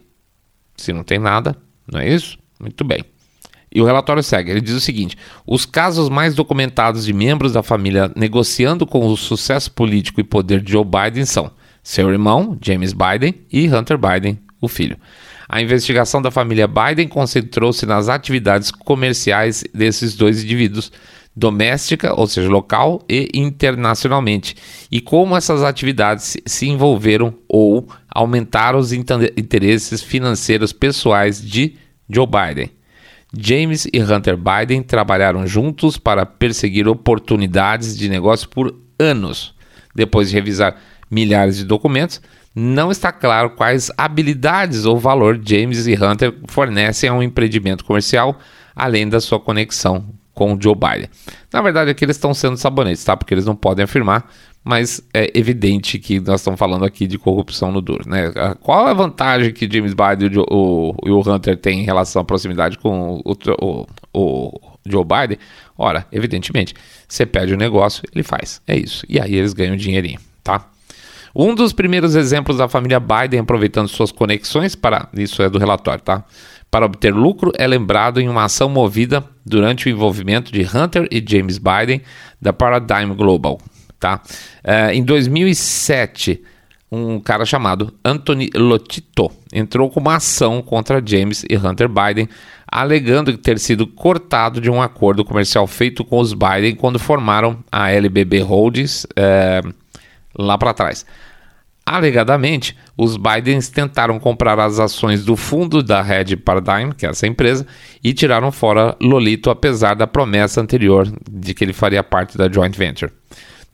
Se 0.76 0.92
não 0.92 1.04
tem 1.04 1.20
nada, 1.20 1.56
não 1.92 2.00
é 2.00 2.10
isso? 2.10 2.38
Muito 2.60 2.84
bem. 2.84 3.04
E 3.74 3.82
o 3.82 3.86
relatório 3.86 4.24
segue. 4.24 4.50
Ele 4.50 4.62
diz 4.62 4.74
o 4.74 4.82
seguinte: 4.82 5.18
os 5.46 5.66
casos 5.66 6.10
mais 6.10 6.34
documentados 6.34 7.06
de 7.06 7.14
membros 7.14 7.54
da 7.54 7.62
família 7.62 8.12
negociando 8.16 8.88
com 8.88 9.06
o 9.06 9.18
sucesso 9.18 9.72
político 9.72 10.20
e 10.20 10.24
poder 10.24 10.62
de 10.62 10.72
Joe 10.72 10.86
Biden 10.86 11.26
são 11.26 11.52
seu 11.84 12.10
irmão, 12.10 12.58
James 12.62 12.94
Biden, 12.94 13.36
e 13.52 13.68
Hunter 13.68 13.98
Biden, 13.98 14.40
o 14.60 14.68
filho. 14.68 14.98
A 15.50 15.62
investigação 15.62 16.22
da 16.22 16.30
família 16.30 16.68
Biden 16.68 17.08
concentrou-se 17.08 17.86
nas 17.86 18.10
atividades 18.10 18.70
comerciais 18.70 19.64
desses 19.74 20.16
dois 20.16 20.44
indivíduos, 20.44 20.92
doméstica, 21.36 22.14
ou 22.20 22.28
seja, 22.28 22.50
local 22.50 23.02
e 23.08 23.30
internacionalmente, 23.34 24.56
e 24.92 25.00
como 25.00 25.38
essas 25.38 25.64
atividades 25.64 26.36
se 26.46 26.68
envolveram 26.68 27.34
ou 27.48 27.88
aumentaram 28.10 28.80
os 28.80 28.92
interesses 28.92 30.02
financeiros 30.02 30.74
pessoais 30.74 31.42
de 31.42 31.76
Joe 32.10 32.28
Biden. 32.28 32.72
James 33.38 33.88
e 33.94 34.02
Hunter 34.02 34.38
Biden 34.38 34.82
trabalharam 34.82 35.46
juntos 35.46 35.98
para 35.98 36.26
perseguir 36.26 36.88
oportunidades 36.88 37.96
de 37.98 38.10
negócio 38.10 38.50
por 38.50 38.76
anos. 38.98 39.54
Depois 39.94 40.30
de 40.30 40.36
revisar 40.36 40.78
milhares 41.10 41.58
de 41.58 41.66
documentos, 41.66 42.22
não 42.60 42.90
está 42.90 43.12
claro 43.12 43.52
quais 43.52 43.92
habilidades 43.96 44.84
ou 44.84 44.98
valor 44.98 45.40
James 45.46 45.86
e 45.86 45.94
Hunter 45.94 46.34
fornecem 46.48 47.08
a 47.08 47.14
um 47.14 47.22
empreendimento 47.22 47.86
comercial, 47.86 48.40
além 48.76 49.08
da 49.08 49.22
sua 49.22 49.40
conexão 49.40 50.04
com 50.34 50.56
o 50.56 50.60
Joe 50.60 50.74
Biden. 50.74 51.08
Na 51.54 51.62
verdade, 51.62 51.92
aqui 51.92 52.04
eles 52.04 52.16
estão 52.16 52.34
sendo 52.34 52.58
sabonetes, 52.58 53.04
tá? 53.04 53.16
Porque 53.16 53.32
eles 53.32 53.46
não 53.46 53.56
podem 53.56 53.84
afirmar, 53.84 54.28
mas 54.64 55.00
é 55.14 55.32
evidente 55.38 56.00
que 56.00 56.20
nós 56.20 56.42
estamos 56.42 56.60
falando 56.60 56.84
aqui 56.84 57.06
de 57.06 57.20
corrupção 57.20 57.72
no 57.72 57.80
duro, 57.80 58.10
né? 58.10 58.32
Qual 58.60 58.88
é 58.88 58.92
a 58.92 58.94
vantagem 58.96 59.54
que 59.54 59.70
James 59.72 59.94
Biden 59.94 60.32
e 60.34 60.40
o, 60.40 61.24
Hunter 61.28 61.58
têm 61.58 61.82
em 61.82 61.86
relação 61.86 62.24
à 62.24 62.26
proximidade 62.26 62.80
com 62.80 63.22
o, 63.24 63.38
o, 63.62 63.86
o 64.12 64.60
Joe 64.84 65.06
Biden? 65.06 65.38
Ora, 65.78 66.08
evidentemente, 66.12 66.74
você 67.08 67.24
pede 67.24 67.54
o 67.54 67.56
um 67.56 67.60
negócio, 67.60 68.02
ele 68.12 68.24
faz. 68.24 68.64
É 68.68 68.76
isso. 68.76 69.06
E 69.08 69.20
aí 69.20 69.36
eles 69.36 69.54
ganham 69.54 69.76
dinheirinho, 69.76 70.20
tá? 70.44 70.68
Um 71.40 71.54
dos 71.54 71.72
primeiros 71.72 72.16
exemplos 72.16 72.58
da 72.58 72.68
família 72.68 73.00
Biden 73.00 73.42
aproveitando 73.42 73.88
suas 73.88 74.12
conexões 74.12 74.76
para. 74.76 75.08
Isso 75.14 75.44
é 75.44 75.50
do 75.50 75.60
relatório, 75.60 76.02
tá? 76.02 76.26
para 76.70 76.86
obter 76.86 77.14
lucro 77.14 77.52
é 77.58 77.66
lembrado 77.66 78.20
em 78.20 78.28
uma 78.28 78.44
ação 78.44 78.70
movida 78.70 79.24
durante 79.46 79.88
o 79.88 79.90
envolvimento 79.90 80.52
de 80.52 80.62
Hunter 80.62 81.08
e 81.10 81.24
James 81.26 81.58
Biden 81.58 82.02
da 82.42 82.52
Paradigm 82.52 83.14
Global. 83.14 83.60
Tá? 84.00 84.22
É, 84.64 84.94
em 84.94 85.04
2007, 85.04 86.42
um 86.92 87.20
cara 87.20 87.46
chamado 87.46 87.94
Anthony 88.04 88.50
Lotito 88.54 89.32
entrou 89.52 89.90
com 89.90 90.00
uma 90.00 90.16
ação 90.16 90.62
contra 90.62 91.02
James 91.04 91.44
e 91.50 91.56
Hunter 91.56 91.90
Biden, 91.90 92.30
alegando 92.70 93.38
ter 93.38 93.60
sido 93.60 93.88
cortado 93.88 94.62
de 94.62 94.70
um 94.70 94.82
acordo 94.82 95.26
comercial 95.26 95.66
feito 95.66 96.04
com 96.04 96.20
os 96.20 96.34
Biden 96.34 96.76
quando 96.76 97.00
formaram 97.00 97.64
a 97.72 97.90
LBB 97.92 98.42
Holdings 98.42 99.08
é, 99.16 99.62
lá 100.38 100.58
para 100.58 100.74
trás. 100.74 101.06
Alegadamente, 101.90 102.76
os 102.98 103.16
Bidens 103.16 103.70
tentaram 103.70 104.20
comprar 104.20 104.60
as 104.60 104.78
ações 104.78 105.24
do 105.24 105.38
fundo 105.38 105.82
da 105.82 106.02
Red 106.02 106.36
Paradigm, 106.36 106.92
que 106.92 107.06
é 107.06 107.10
essa 107.10 107.26
empresa, 107.26 107.66
e 108.04 108.14
tiraram 108.14 108.52
fora 108.52 108.94
Lolito, 109.02 109.50
apesar 109.50 109.94
da 109.94 110.06
promessa 110.06 110.60
anterior 110.60 111.10
de 111.32 111.54
que 111.54 111.64
ele 111.64 111.72
faria 111.72 112.04
parte 112.04 112.38
da 112.38 112.52
joint 112.52 112.78
venture. 112.78 113.10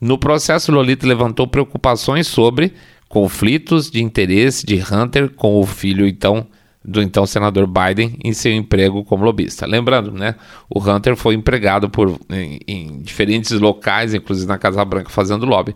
No 0.00 0.16
processo, 0.16 0.70
Lolito 0.70 1.08
levantou 1.08 1.48
preocupações 1.48 2.28
sobre 2.28 2.74
conflitos 3.08 3.90
de 3.90 4.00
interesse 4.00 4.64
de 4.64 4.76
Hunter 4.76 5.30
com 5.30 5.58
o 5.58 5.66
filho 5.66 6.06
então 6.06 6.46
do 6.84 7.02
então 7.02 7.26
senador 7.26 7.66
Biden 7.66 8.16
em 8.22 8.32
seu 8.32 8.52
emprego 8.52 9.02
como 9.02 9.24
lobista. 9.24 9.66
Lembrando, 9.66 10.12
né, 10.12 10.36
o 10.70 10.78
Hunter 10.78 11.16
foi 11.16 11.34
empregado 11.34 11.90
por 11.90 12.16
em, 12.30 12.60
em 12.68 13.02
diferentes 13.02 13.50
locais, 13.58 14.14
inclusive 14.14 14.46
na 14.46 14.58
Casa 14.58 14.84
Branca, 14.84 15.10
fazendo 15.10 15.44
lobby 15.46 15.74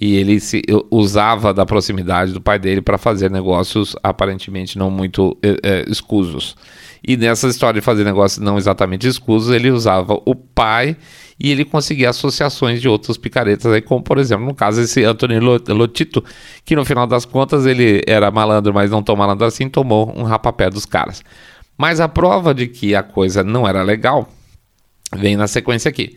e 0.00 0.16
ele 0.16 0.40
se 0.40 0.62
usava 0.90 1.54
da 1.54 1.64
proximidade 1.64 2.32
do 2.32 2.40
pai 2.40 2.58
dele 2.58 2.82
para 2.82 2.98
fazer 2.98 3.30
negócios 3.30 3.94
aparentemente 4.02 4.76
não 4.76 4.90
muito 4.90 5.36
é, 5.42 5.84
escusos. 5.88 6.56
E 7.06 7.16
nessa 7.16 7.46
história 7.48 7.80
de 7.80 7.84
fazer 7.84 8.02
negócios 8.02 8.42
não 8.42 8.56
exatamente 8.56 9.06
escusos, 9.06 9.54
ele 9.54 9.70
usava 9.70 10.18
o 10.24 10.34
pai 10.34 10.96
e 11.38 11.50
ele 11.50 11.64
conseguia 11.64 12.10
associações 12.10 12.80
de 12.80 12.88
outros 12.88 13.18
picaretas, 13.18 13.70
aí, 13.72 13.82
como 13.82 14.02
por 14.02 14.18
exemplo, 14.18 14.46
no 14.46 14.54
caso 14.54 14.80
esse 14.80 15.04
Antônio 15.04 15.40
Lotito, 15.68 16.24
que 16.64 16.74
no 16.74 16.84
final 16.84 17.06
das 17.06 17.24
contas 17.24 17.66
ele 17.66 18.02
era 18.06 18.30
malandro, 18.30 18.72
mas 18.72 18.90
não 18.90 19.02
tão 19.02 19.16
malandro 19.16 19.46
assim, 19.46 19.68
tomou 19.68 20.12
um 20.16 20.22
rapapé 20.22 20.70
dos 20.70 20.86
caras. 20.86 21.22
Mas 21.76 22.00
a 22.00 22.08
prova 22.08 22.54
de 22.54 22.68
que 22.68 22.94
a 22.94 23.02
coisa 23.02 23.44
não 23.44 23.66
era 23.68 23.82
legal 23.82 24.28
vem 25.14 25.36
na 25.36 25.46
sequência 25.46 25.88
aqui. 25.88 26.16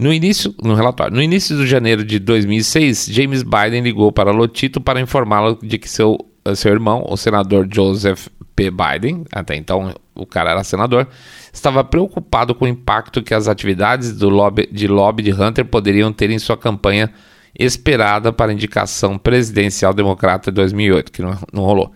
No 0.00 0.14
início, 0.14 0.54
no 0.62 0.72
relatório, 0.72 1.14
no 1.14 1.22
início 1.22 1.54
de 1.58 1.66
janeiro 1.66 2.02
de 2.02 2.18
2006, 2.18 3.08
James 3.10 3.42
Biden 3.42 3.82
ligou 3.82 4.10
para 4.10 4.30
Lotito 4.30 4.80
para 4.80 4.98
informá-lo 4.98 5.58
de 5.62 5.76
que 5.76 5.86
seu, 5.86 6.16
seu 6.56 6.72
irmão, 6.72 7.04
o 7.06 7.18
senador 7.18 7.68
Joseph 7.70 8.28
P. 8.56 8.70
Biden, 8.70 9.24
até 9.30 9.56
então 9.56 9.92
o 10.14 10.24
cara 10.24 10.52
era 10.52 10.64
senador, 10.64 11.06
estava 11.52 11.84
preocupado 11.84 12.54
com 12.54 12.64
o 12.64 12.68
impacto 12.68 13.22
que 13.22 13.34
as 13.34 13.46
atividades 13.46 14.16
do 14.16 14.30
lobby, 14.30 14.66
de 14.72 14.88
lobby 14.88 15.22
de 15.22 15.34
Hunter 15.34 15.66
poderiam 15.66 16.10
ter 16.10 16.30
em 16.30 16.38
sua 16.38 16.56
campanha 16.56 17.12
esperada 17.54 18.32
para 18.32 18.52
a 18.52 18.54
indicação 18.54 19.18
presidencial 19.18 19.92
democrata 19.92 20.50
de 20.50 20.54
2008, 20.54 21.12
que 21.12 21.20
não, 21.20 21.36
não 21.52 21.62
rolou. 21.62 21.92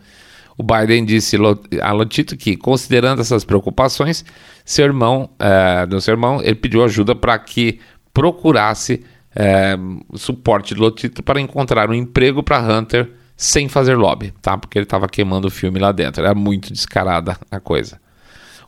O 0.56 0.62
Biden 0.62 1.04
disse 1.04 1.36
a 1.82 1.92
Lotito 1.92 2.36
que, 2.36 2.56
considerando 2.56 3.20
essas 3.20 3.44
preocupações, 3.44 4.24
seu 4.64 4.84
irmão, 4.84 5.30
é, 5.38 5.84
do 5.84 6.00
seu 6.00 6.12
irmão, 6.12 6.40
ele 6.42 6.54
pediu 6.54 6.84
ajuda 6.84 7.14
para 7.14 7.36
que 7.38 7.80
procurasse 8.14 9.04
é, 9.34 9.76
suporte 10.14 10.74
do 10.74 10.80
Lotito 10.80 11.22
para 11.22 11.40
encontrar 11.40 11.90
um 11.90 11.94
emprego 11.94 12.42
para 12.42 12.60
Hunter 12.60 13.10
sem 13.36 13.68
fazer 13.68 13.96
lobby, 13.96 14.32
tá? 14.40 14.56
Porque 14.56 14.78
ele 14.78 14.84
estava 14.84 15.08
queimando 15.08 15.48
o 15.48 15.50
filme 15.50 15.80
lá 15.80 15.90
dentro. 15.90 16.24
Era 16.24 16.34
muito 16.34 16.72
descarada 16.72 17.36
a 17.50 17.58
coisa. 17.58 18.00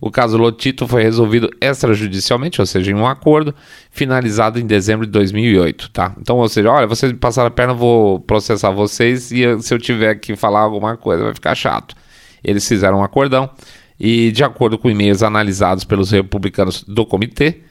O 0.01 0.11
caso 0.11 0.37
Lotito 0.37 0.87
foi 0.87 1.03
resolvido 1.03 1.49
extrajudicialmente, 1.61 2.61
ou 2.61 2.67
seja, 2.67 2.91
em 2.91 2.95
um 2.95 3.07
acordo 3.07 3.55
finalizado 3.91 4.59
em 4.59 4.67
dezembro 4.67 5.07
de 5.07 5.13
2008, 5.13 5.91
tá? 5.91 6.15
Então, 6.21 6.37
ou 6.37 6.49
seja, 6.49 6.71
olha, 6.71 6.87
vocês 6.87 7.13
me 7.13 7.19
passaram 7.19 7.49
a 7.49 7.51
perna, 7.51 7.73
eu 7.73 7.77
vou 7.77 8.21
processar 8.21 8.71
vocês 8.71 9.33
e 9.33 9.59
se 9.63 9.73
eu 9.73 9.79
tiver 9.79 10.17
que 10.17 10.37
falar 10.37 10.61
alguma 10.61 10.97
coisa 10.97 11.25
vai 11.25 11.33
ficar 11.33 11.55
chato. 11.55 11.95
Eles 12.45 12.67
fizeram 12.69 12.99
um 12.99 13.05
acordão 13.05 13.49
e, 13.99 14.31
de 14.33 14.45
acordo 14.45 14.77
com 14.77 14.91
e-mails 14.91 15.23
analisados 15.23 15.85
pelos 15.85 16.11
republicanos 16.11 16.83
do 16.83 17.07
comitê, 17.07 17.63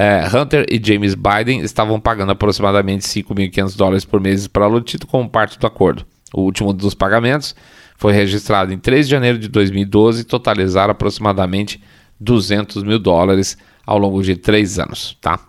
é, 0.00 0.24
Hunter 0.32 0.64
e 0.70 0.80
James 0.80 1.16
Biden 1.16 1.60
estavam 1.62 1.98
pagando 1.98 2.30
aproximadamente 2.30 3.04
5.500 3.04 3.76
dólares 3.76 4.04
por 4.04 4.20
mês 4.20 4.46
para 4.46 4.68
Lotito 4.68 5.08
como 5.08 5.28
parte 5.28 5.58
do 5.58 5.66
acordo. 5.66 6.06
O 6.32 6.42
último 6.42 6.72
dos 6.72 6.94
pagamentos 6.94 7.52
foi 7.96 8.12
registrado 8.12 8.72
em 8.72 8.78
3 8.78 9.06
de 9.06 9.10
janeiro 9.10 9.40
de 9.40 9.48
2012 9.48 10.20
e 10.20 10.24
totalizar 10.24 10.88
aproximadamente 10.88 11.82
200 12.20 12.84
mil 12.84 13.00
dólares 13.00 13.58
ao 13.84 13.98
longo 13.98 14.22
de 14.22 14.36
três 14.36 14.78
anos, 14.78 15.18
tá? 15.20 15.40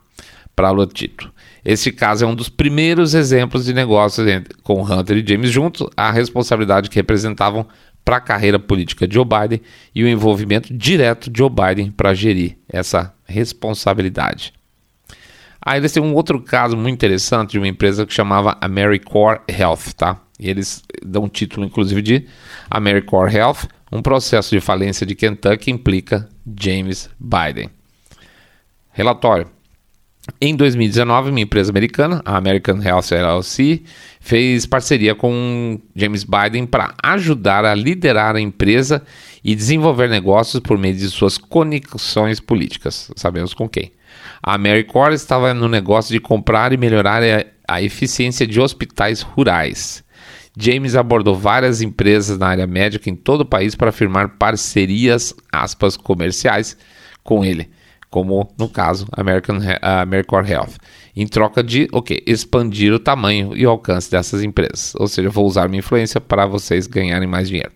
Para 0.56 0.72
Lotito. 0.72 1.32
Este 1.64 1.92
caso 1.92 2.26
é 2.26 2.28
um 2.28 2.34
dos 2.34 2.50
primeiros 2.50 3.14
exemplos 3.14 3.66
de 3.66 3.74
negócios 3.74 4.28
com 4.64 4.82
Hunter 4.82 5.18
e 5.18 5.28
James 5.28 5.52
juntos, 5.52 5.88
a 5.96 6.10
responsabilidade 6.10 6.90
que 6.90 6.96
representavam 6.96 7.68
para 8.04 8.18
a 8.18 8.22
carreira 8.22 8.58
política 8.58 9.08
de 9.08 9.14
Joe 9.14 9.26
Biden 9.26 9.62
e 9.94 10.04
o 10.04 10.08
envolvimento 10.08 10.74
direto 10.74 11.30
de 11.30 11.38
Joe 11.38 11.52
Biden 11.52 11.92
para 11.92 12.16
gerir 12.16 12.58
essa 12.68 13.14
responsabilidade. 13.30 14.54
Aí 15.62 15.80
eles 15.80 15.92
têm 15.92 16.02
um 16.02 16.14
outro 16.14 16.42
caso 16.42 16.76
muito 16.76 16.96
interessante 16.96 17.52
de 17.52 17.58
uma 17.58 17.68
empresa 17.68 18.06
que 18.06 18.14
chamava 18.14 18.58
AmeriCorps 18.62 19.44
Health, 19.48 19.94
tá? 19.96 20.20
E 20.40 20.50
eles 20.50 20.84
dão 21.06 21.28
título, 21.28 21.66
inclusive, 21.66 22.02
de 22.02 22.28
AmeriCorps 22.70 23.36
Health, 23.36 23.68
um 23.92 24.02
processo 24.02 24.52
de 24.52 24.62
falência 24.62 25.06
de 25.06 25.16
Kentucky 25.16 25.70
implica 25.70 26.30
James 26.60 27.10
Biden. 27.20 27.70
Relatório. 28.92 29.50
Em 30.42 30.56
2019, 30.56 31.32
uma 31.32 31.40
empresa 31.40 31.72
americana, 31.72 32.22
a 32.26 32.38
American 32.38 32.82
Health 32.82 33.12
LLC, 33.12 33.84
fez 34.20 34.66
parceria 34.66 35.16
com 35.16 35.80
James 35.96 36.24
Biden 36.24 36.66
para 36.66 36.94
ajudar 37.04 37.66
a 37.66 37.74
liderar 37.74 38.36
a 38.36 38.42
empresa 38.42 39.04
e 39.44 39.56
desenvolver 39.56 40.10
negócios 40.10 40.62
por 40.62 40.78
meio 40.78 40.96
de 40.96 41.08
suas 41.10 41.38
conexões 41.38 42.40
políticas. 42.40 43.12
Sabemos 43.16 43.54
com 43.54 43.68
quem. 43.68 43.92
A 44.42 44.56
AmeriCorps 44.56 45.22
estava 45.22 45.54
no 45.54 45.68
negócio 45.68 46.12
de 46.12 46.20
comprar 46.20 46.74
e 46.74 46.78
melhorar 46.78 47.22
a, 47.68 47.82
eficiência 47.82 48.48
de 48.48 48.60
hospitais 48.60 49.22
rurais. 49.22 50.04
James 50.58 50.96
abordou 50.96 51.36
várias 51.36 51.82
empresas 51.82 52.38
na 52.38 52.48
área 52.48 52.68
médica 52.68 53.10
em 53.10 53.16
todo 53.16 53.42
o 53.42 53.46
país 53.46 53.76
para 53.76 53.92
firmar 53.92 54.38
parcerias, 54.38 55.34
aspas, 55.52 55.96
comerciais 55.96 56.76
com 57.24 57.46
ele, 57.46 57.70
como 58.10 58.52
no 58.58 58.68
caso 58.68 59.08
American, 59.12 59.58
uh, 59.58 60.02
AmeriCorps 60.02 60.50
Health, 60.50 60.74
em 61.16 61.28
troca 61.28 61.64
de 61.64 61.88
o 61.92 62.00
okay, 62.00 62.22
expandir 62.26 62.94
o 62.94 63.00
tamanho 63.00 63.56
e 63.56 63.66
o 63.66 63.70
alcance 63.70 64.10
dessas 64.10 64.44
empresas. 64.44 64.94
Ou 64.96 65.08
seja, 65.08 65.30
vou 65.30 65.46
usar 65.46 65.68
minha 65.68 65.80
influência 65.80 66.20
para 66.20 66.46
vocês 66.46 66.88
ganharem 66.88 67.28
mais 67.28 67.48
dinheiro. 67.48 67.72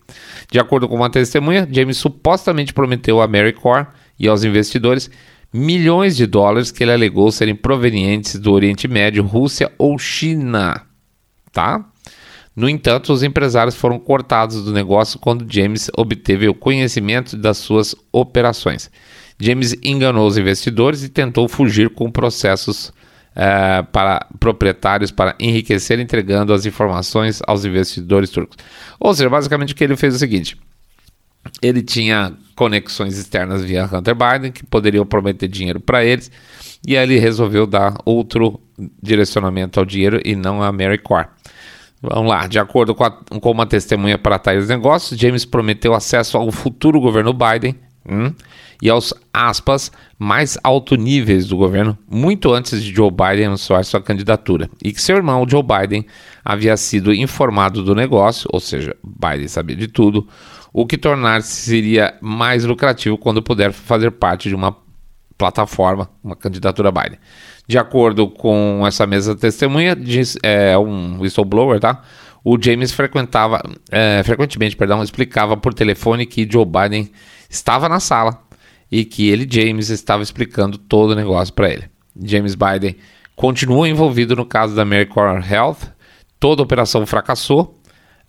De 0.51 0.59
acordo 0.59 0.87
com 0.87 0.95
uma 0.95 1.09
testemunha, 1.09 1.67
James 1.69 1.97
supostamente 1.97 2.73
prometeu 2.73 3.21
a 3.21 3.25
AmeriCorps 3.25 3.93
e 4.19 4.27
aos 4.27 4.43
investidores 4.43 5.09
milhões 5.53 6.17
de 6.17 6.25
dólares 6.25 6.71
que 6.71 6.83
ele 6.83 6.91
alegou 6.91 7.31
serem 7.31 7.55
provenientes 7.55 8.39
do 8.39 8.51
Oriente 8.51 8.87
Médio, 8.87 9.23
Rússia 9.23 9.71
ou 9.77 9.99
China. 9.99 10.81
Tá? 11.51 11.85
No 12.55 12.67
entanto, 12.67 13.13
os 13.13 13.23
empresários 13.23 13.75
foram 13.75 13.99
cortados 13.99 14.63
do 14.63 14.71
negócio 14.71 15.19
quando 15.19 15.51
James 15.51 15.89
obteve 15.95 16.47
o 16.47 16.53
conhecimento 16.53 17.37
das 17.37 17.57
suas 17.57 17.95
operações. 18.11 18.89
James 19.39 19.75
enganou 19.83 20.27
os 20.27 20.37
investidores 20.37 21.03
e 21.03 21.09
tentou 21.09 21.47
fugir 21.47 21.89
com 21.89 22.11
processos 22.11 22.93
é, 23.35 23.81
para 23.91 24.27
proprietários 24.39 25.11
para 25.11 25.35
enriquecer, 25.39 25.99
entregando 25.99 26.53
as 26.53 26.65
informações 26.65 27.41
aos 27.47 27.65
investidores 27.65 28.29
turcos. 28.29 28.57
Ou 28.99 29.13
seja, 29.13 29.29
basicamente 29.29 29.73
o 29.73 29.75
que 29.75 29.83
ele 29.83 29.95
fez 29.95 30.13
é 30.13 30.17
o 30.17 30.19
seguinte: 30.19 30.57
ele 31.61 31.81
tinha 31.81 32.33
conexões 32.55 33.17
externas 33.17 33.63
via 33.63 33.85
Hunter 33.85 34.15
Biden 34.15 34.51
que 34.51 34.65
poderiam 34.65 35.05
prometer 35.05 35.47
dinheiro 35.47 35.79
para 35.79 36.03
eles, 36.05 36.31
e 36.87 36.95
aí 36.95 37.03
ele 37.03 37.19
resolveu 37.19 37.65
dar 37.65 37.95
outro 38.05 38.59
direcionamento 39.01 39.79
ao 39.79 39.85
dinheiro 39.85 40.19
e 40.23 40.35
não 40.35 40.61
a 40.61 40.67
AmeriCorps. 40.67 41.33
Vamos 42.01 42.29
lá, 42.29 42.47
de 42.47 42.59
acordo 42.59 42.93
com, 42.93 43.05
a, 43.05 43.11
com 43.11 43.51
uma 43.51 43.65
testemunha 43.65 44.17
para 44.17 44.37
tais 44.37 44.67
negócios, 44.67 45.17
James 45.17 45.45
prometeu 45.45 45.93
acesso 45.93 46.37
ao 46.37 46.51
futuro 46.51 46.99
governo 46.99 47.33
Biden 47.33 47.75
hum, 48.07 48.33
e 48.81 48.89
aos 48.89 49.13
aspas 49.33 49.91
mais 50.19 50.57
alto 50.63 50.95
níveis 50.95 51.47
do 51.47 51.57
governo 51.57 51.97
muito 52.09 52.53
antes 52.53 52.83
de 52.83 52.93
Joe 52.93 53.11
Biden 53.11 53.47
anunciar 53.47 53.83
sua 53.85 54.01
candidatura 54.01 54.69
e 54.83 54.91
que 54.91 55.01
seu 55.01 55.15
irmão 55.15 55.45
Joe 55.47 55.63
Biden 55.63 56.05
havia 56.43 56.75
sido 56.77 57.13
informado 57.13 57.83
do 57.83 57.95
negócio, 57.95 58.49
ou 58.51 58.59
seja, 58.59 58.95
Biden 59.03 59.47
sabia 59.47 59.75
de 59.75 59.87
tudo, 59.87 60.27
o 60.73 60.85
que 60.85 60.97
tornar-se 60.97 61.51
seria 61.51 62.15
mais 62.19 62.65
lucrativo 62.65 63.17
quando 63.17 63.41
puder 63.41 63.71
fazer 63.71 64.11
parte 64.11 64.49
de 64.49 64.55
uma 64.55 64.75
plataforma, 65.37 66.09
uma 66.23 66.35
candidatura 66.35 66.91
Biden. 66.91 67.19
De 67.67 67.77
acordo 67.77 68.27
com 68.29 68.83
essa 68.85 69.05
mesa 69.07 69.35
testemunha, 69.35 69.95
diz, 69.95 70.37
é 70.43 70.77
um 70.77 71.19
whistleblower, 71.19 71.79
tá? 71.79 72.01
O 72.43 72.61
James 72.61 72.91
frequentava, 72.91 73.61
é, 73.89 74.21
frequentemente, 74.23 74.75
perdão, 74.75 75.01
explicava 75.01 75.55
por 75.55 75.73
telefone 75.73 76.25
que 76.25 76.47
Joe 76.49 76.65
Biden 76.65 77.09
estava 77.49 77.87
na 77.87 77.99
sala 77.99 78.43
e 78.91 79.05
que 79.05 79.29
ele, 79.29 79.47
James, 79.49 79.89
estava 79.89 80.21
explicando 80.21 80.77
todo 80.77 81.11
o 81.11 81.15
negócio 81.15 81.53
para 81.53 81.69
ele. 81.69 81.89
James 82.21 82.53
Biden 82.53 82.95
continua 83.35 83.87
envolvido 83.87 84.35
no 84.35 84.45
caso 84.45 84.75
da 84.75 84.81
AmeriCorps 84.81 85.49
Health. 85.49 85.77
Toda 86.39 86.61
a 86.61 86.65
operação 86.65 87.05
fracassou, 87.05 87.79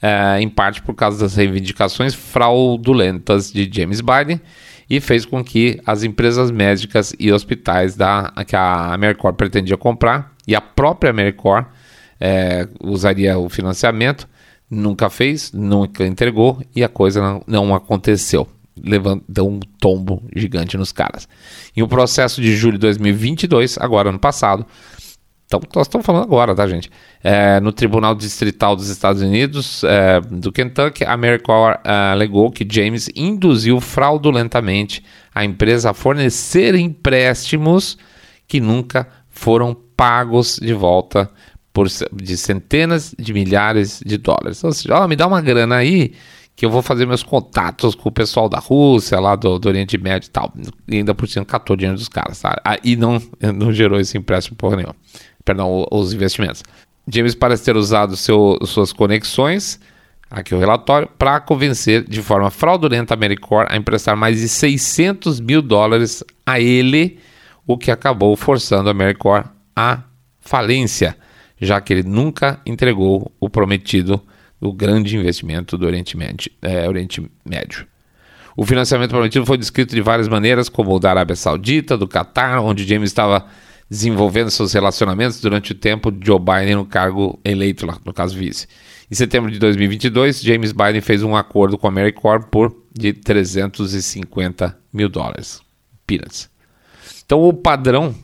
é, 0.00 0.40
em 0.40 0.48
parte 0.48 0.80
por 0.80 0.94
causa 0.94 1.18
das 1.18 1.34
reivindicações 1.34 2.14
fraudulentas 2.14 3.52
de 3.52 3.68
James 3.72 4.00
Biden 4.00 4.40
e 4.88 5.00
fez 5.00 5.24
com 5.24 5.42
que 5.42 5.80
as 5.84 6.02
empresas 6.02 6.50
médicas 6.50 7.14
e 7.18 7.32
hospitais 7.32 7.96
da, 7.96 8.32
que 8.46 8.54
a 8.54 8.94
AmeriCorps 8.94 9.36
pretendia 9.36 9.76
comprar 9.76 10.32
e 10.46 10.54
a 10.54 10.60
própria 10.60 11.10
AmeriCorps 11.10 11.72
é, 12.20 12.68
usaria 12.80 13.38
o 13.38 13.48
financiamento, 13.48 14.28
nunca 14.70 15.10
fez, 15.10 15.52
nunca 15.52 16.06
entregou 16.06 16.60
e 16.74 16.82
a 16.82 16.88
coisa 16.88 17.20
não, 17.20 17.42
não 17.46 17.74
aconteceu. 17.74 18.48
Levantou 18.82 19.48
um 19.48 19.60
tombo 19.78 20.22
gigante 20.34 20.76
nos 20.76 20.90
caras. 20.90 21.28
Em 21.76 21.82
um 21.82 21.88
processo 21.88 22.40
de 22.40 22.56
julho 22.56 22.74
de 22.74 22.80
2022, 22.80 23.78
agora 23.78 24.08
ano 24.08 24.18
passado, 24.18 24.66
então, 25.46 25.60
nós 25.76 25.86
estamos 25.86 26.06
falando 26.06 26.24
agora, 26.24 26.54
tá, 26.54 26.66
gente? 26.66 26.90
É, 27.22 27.60
no 27.60 27.70
Tribunal 27.70 28.14
Distrital 28.14 28.74
dos 28.74 28.88
Estados 28.88 29.22
Unidos, 29.22 29.84
é, 29.84 30.20
do 30.20 30.50
Kentucky, 30.50 31.04
a 31.04 31.12
AmeriCorps 31.12 31.80
é, 31.84 31.92
alegou 32.12 32.50
que 32.50 32.66
James 32.68 33.08
induziu 33.14 33.80
fraudulentamente 33.80 35.04
a 35.34 35.44
empresa 35.44 35.90
a 35.90 35.94
fornecer 35.94 36.74
empréstimos 36.74 37.98
que 38.48 38.58
nunca 38.58 39.06
foram 39.28 39.76
pagos 39.96 40.58
de 40.60 40.72
volta 40.72 41.30
por, 41.74 41.88
de 42.12 42.36
centenas 42.38 43.14
de 43.18 43.34
milhares 43.34 44.02
de 44.06 44.16
dólares. 44.16 44.64
Ou 44.64 44.72
seja, 44.72 44.98
oh, 44.98 45.06
me 45.06 45.16
dá 45.16 45.26
uma 45.26 45.42
grana 45.42 45.76
aí 45.76 46.14
que 46.56 46.64
eu 46.64 46.70
vou 46.70 46.80
fazer 46.80 47.04
meus 47.04 47.22
contatos 47.22 47.94
com 47.94 48.08
o 48.08 48.12
pessoal 48.12 48.48
da 48.48 48.60
Rússia, 48.60 49.20
lá 49.20 49.36
do, 49.36 49.58
do 49.58 49.68
Oriente 49.68 49.98
Médio 49.98 50.28
e 50.28 50.30
tal. 50.30 50.54
E 50.88 50.96
ainda 50.96 51.14
por 51.14 51.28
cima 51.28 51.44
catou 51.44 51.76
dinheiro 51.76 51.98
dos 51.98 52.08
caras, 52.08 52.40
tá? 52.40 52.56
E 52.82 52.96
não, 52.96 53.20
não 53.54 53.72
gerou 53.72 54.00
esse 54.00 54.16
empréstimo 54.16 54.56
porra 54.56 54.76
nenhuma 54.76 54.94
perdão, 55.44 55.86
os 55.90 56.12
investimentos. 56.12 56.62
James 57.06 57.34
parece 57.34 57.64
ter 57.64 57.76
usado 57.76 58.16
seu, 58.16 58.58
suas 58.64 58.92
conexões, 58.92 59.78
aqui 60.30 60.54
o 60.54 60.58
relatório, 60.58 61.08
para 61.18 61.38
convencer 61.38 62.02
de 62.02 62.22
forma 62.22 62.50
fraudulenta 62.50 63.12
a 63.12 63.16
Americorps 63.16 63.72
a 63.72 63.76
emprestar 63.76 64.16
mais 64.16 64.40
de 64.40 64.48
600 64.48 65.38
mil 65.40 65.60
dólares 65.60 66.24
a 66.46 66.58
ele, 66.58 67.18
o 67.66 67.76
que 67.76 67.90
acabou 67.90 68.34
forçando 68.36 68.88
a 68.88 68.92
Americorps 68.92 69.50
à 69.76 70.02
falência, 70.40 71.16
já 71.64 71.80
que 71.80 71.92
ele 71.92 72.02
nunca 72.02 72.60
entregou 72.64 73.32
o 73.40 73.48
prometido 73.48 74.20
do 74.60 74.72
grande 74.72 75.16
investimento 75.16 75.76
do 75.76 75.86
Oriente 75.86 76.16
Médio. 76.16 76.50
É, 76.62 76.88
Oriente 76.88 77.28
Médio. 77.44 77.86
O 78.56 78.64
financiamento 78.64 79.10
prometido 79.10 79.44
foi 79.44 79.58
descrito 79.58 79.94
de 79.94 80.00
várias 80.00 80.28
maneiras, 80.28 80.68
como 80.68 80.94
o 80.94 81.00
da 81.00 81.10
Arábia 81.10 81.34
Saudita, 81.34 81.96
do 81.96 82.06
Catar, 82.06 82.60
onde 82.60 82.86
James 82.86 83.10
estava 83.10 83.46
desenvolvendo 83.90 84.50
seus 84.50 84.72
relacionamentos 84.72 85.40
durante 85.40 85.72
o 85.72 85.74
tempo 85.74 86.10
de 86.10 86.26
Joe 86.26 86.38
Biden 86.38 86.76
no 86.76 86.86
cargo 86.86 87.38
eleito, 87.44 87.86
no 88.04 88.12
caso 88.12 88.36
vice. 88.36 88.66
Em 89.10 89.14
setembro 89.14 89.50
de 89.50 89.58
2022, 89.58 90.40
James 90.40 90.72
Biden 90.72 91.00
fez 91.00 91.22
um 91.22 91.36
acordo 91.36 91.76
com 91.76 91.86
a 91.86 91.90
AmeriCorps 91.90 92.48
por 92.50 92.74
de 92.92 93.12
350 93.12 94.76
mil 94.92 95.08
dólares. 95.08 95.60
Peanuts. 96.06 96.48
Então, 97.24 97.42
o 97.42 97.52
padrão, 97.52 98.14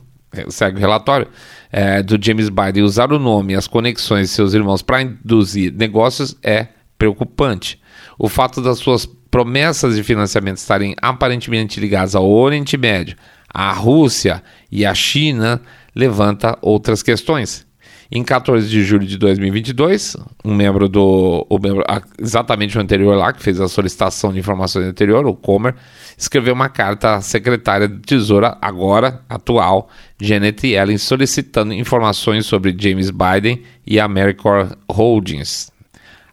segue 0.49 0.77
o 0.77 0.79
relatório, 0.79 1.27
é, 1.71 2.01
do 2.01 2.17
James 2.23 2.49
Biden 2.49 2.83
usar 2.83 3.11
o 3.11 3.19
nome 3.19 3.53
e 3.53 3.55
as 3.55 3.67
conexões 3.67 4.29
de 4.29 4.35
seus 4.35 4.53
irmãos 4.53 4.81
para 4.81 5.01
induzir 5.01 5.73
negócios 5.73 6.35
é 6.43 6.67
preocupante. 6.97 7.81
O 8.17 8.29
fato 8.29 8.61
das 8.61 8.79
suas 8.79 9.05
promessas 9.05 9.95
de 9.95 10.03
financiamento 10.03 10.57
estarem 10.57 10.95
aparentemente 11.01 11.79
ligadas 11.79 12.15
ao 12.15 12.29
Oriente 12.29 12.77
Médio, 12.77 13.15
a 13.53 13.71
Rússia 13.71 14.43
e 14.71 14.85
a 14.85 14.93
China 14.93 15.61
levanta 15.95 16.57
outras 16.61 17.01
questões. 17.01 17.65
Em 18.13 18.25
14 18.25 18.67
de 18.67 18.83
julho 18.83 19.07
de 19.07 19.17
2022, 19.17 20.17
um 20.43 20.53
membro 20.53 20.89
do. 20.89 21.47
O 21.49 21.57
membro, 21.57 21.81
exatamente 22.19 22.77
o 22.77 22.81
anterior 22.81 23.15
lá, 23.15 23.31
que 23.31 23.41
fez 23.41 23.61
a 23.61 23.69
solicitação 23.69 24.33
de 24.33 24.39
informações 24.39 24.85
anterior, 24.85 25.25
o 25.25 25.33
Comer, 25.33 25.75
escreveu 26.17 26.53
uma 26.53 26.67
carta 26.67 27.15
à 27.15 27.21
secretária 27.21 27.87
do 27.87 27.99
Tesouro, 27.99 28.53
agora 28.61 29.21
atual, 29.29 29.89
Janet 30.19 30.67
Yellen, 30.67 30.97
solicitando 30.97 31.73
informações 31.73 32.45
sobre 32.45 32.75
James 32.77 33.09
Biden 33.09 33.63
e 33.87 33.97
a 33.97 34.03
AmeriCorps 34.03 34.75
Holdings. 34.89 35.71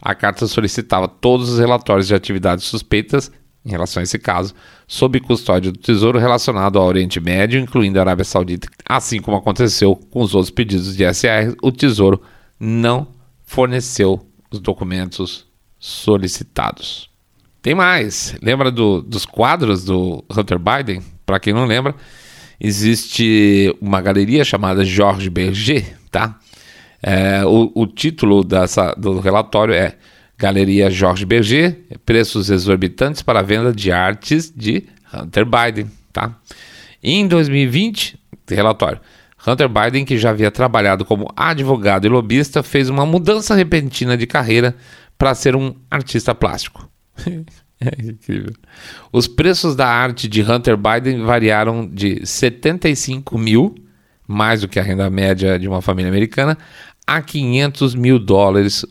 A 0.02 0.16
carta 0.16 0.48
solicitava 0.48 1.06
todos 1.06 1.48
os 1.48 1.60
relatórios 1.60 2.08
de 2.08 2.14
atividades 2.14 2.64
suspeitas 2.64 3.30
em 3.64 3.70
relação 3.70 4.00
a 4.00 4.04
esse 4.04 4.18
caso, 4.18 4.54
sob 4.86 5.20
custódia 5.20 5.70
do 5.70 5.78
Tesouro 5.78 6.18
relacionado 6.18 6.78
ao 6.78 6.86
Oriente 6.86 7.20
Médio, 7.20 7.60
incluindo 7.60 7.98
a 7.98 8.02
Arábia 8.02 8.24
Saudita. 8.24 8.68
Assim 8.88 9.20
como 9.20 9.36
aconteceu 9.36 9.94
com 9.94 10.22
os 10.22 10.34
outros 10.34 10.50
pedidos 10.50 10.96
de 10.96 11.04
SR, 11.04 11.54
o 11.62 11.70
Tesouro 11.70 12.22
não 12.58 13.08
forneceu 13.44 14.26
os 14.50 14.60
documentos 14.60 15.46
solicitados. 15.78 17.10
Tem 17.60 17.74
mais. 17.74 18.34
Lembra 18.42 18.70
do, 18.70 19.02
dos 19.02 19.26
quadros 19.26 19.84
do 19.84 20.24
Hunter 20.30 20.58
Biden? 20.58 21.02
Para 21.26 21.38
quem 21.38 21.52
não 21.52 21.66
lembra, 21.66 21.94
existe 22.58 23.74
uma 23.80 24.00
galeria 24.00 24.44
chamada 24.44 24.84
Georges 24.84 25.28
Berger, 25.28 25.98
tá? 26.10 26.38
É, 27.02 27.44
o, 27.44 27.70
o 27.74 27.86
título 27.86 28.42
dessa, 28.42 28.92
do 28.94 29.20
relatório 29.20 29.74
é 29.74 29.96
Galeria 30.38 30.88
Jorge 30.88 31.26
Berger, 31.26 31.80
preços 32.06 32.48
exorbitantes 32.48 33.22
para 33.22 33.40
a 33.40 33.42
venda 33.42 33.72
de 33.72 33.90
artes 33.90 34.52
de 34.54 34.84
Hunter 35.12 35.44
Biden. 35.44 35.90
Tá? 36.12 36.36
Em 37.02 37.26
2020, 37.26 38.18
relatório, 38.48 39.00
Hunter 39.44 39.68
Biden, 39.68 40.04
que 40.04 40.16
já 40.16 40.30
havia 40.30 40.50
trabalhado 40.50 41.04
como 41.04 41.32
advogado 41.36 42.06
e 42.06 42.08
lobista, 42.08 42.62
fez 42.62 42.88
uma 42.88 43.04
mudança 43.04 43.54
repentina 43.54 44.16
de 44.16 44.26
carreira 44.26 44.76
para 45.16 45.34
ser 45.34 45.56
um 45.56 45.74
artista 45.90 46.34
plástico. 46.34 46.88
É 47.80 48.02
incrível. 48.02 48.52
Os 49.12 49.28
preços 49.28 49.76
da 49.76 49.86
arte 49.86 50.26
de 50.26 50.42
Hunter 50.42 50.76
Biden 50.76 51.22
variaram 51.22 51.86
de 51.86 52.26
75 52.26 53.38
mil, 53.38 53.72
mais 54.26 54.62
do 54.62 54.66
que 54.66 54.80
a 54.80 54.82
renda 54.82 55.08
média 55.08 55.56
de 55.60 55.68
uma 55.68 55.80
família 55.80 56.10
americana, 56.10 56.58
a 57.06 57.22
500 57.22 57.94
mil 57.94 58.18
dólares 58.18 58.84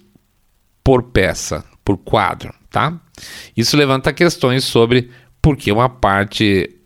por 0.88 1.04
peça, 1.04 1.66
por 1.84 1.98
quadro, 1.98 2.54
tá? 2.70 2.98
Isso 3.58 3.76
levanta 3.76 4.14
questões 4.14 4.64
sobre 4.64 5.12
por 5.42 5.58
que 5.58 5.70
uma 5.70 5.90
parte 5.90 6.78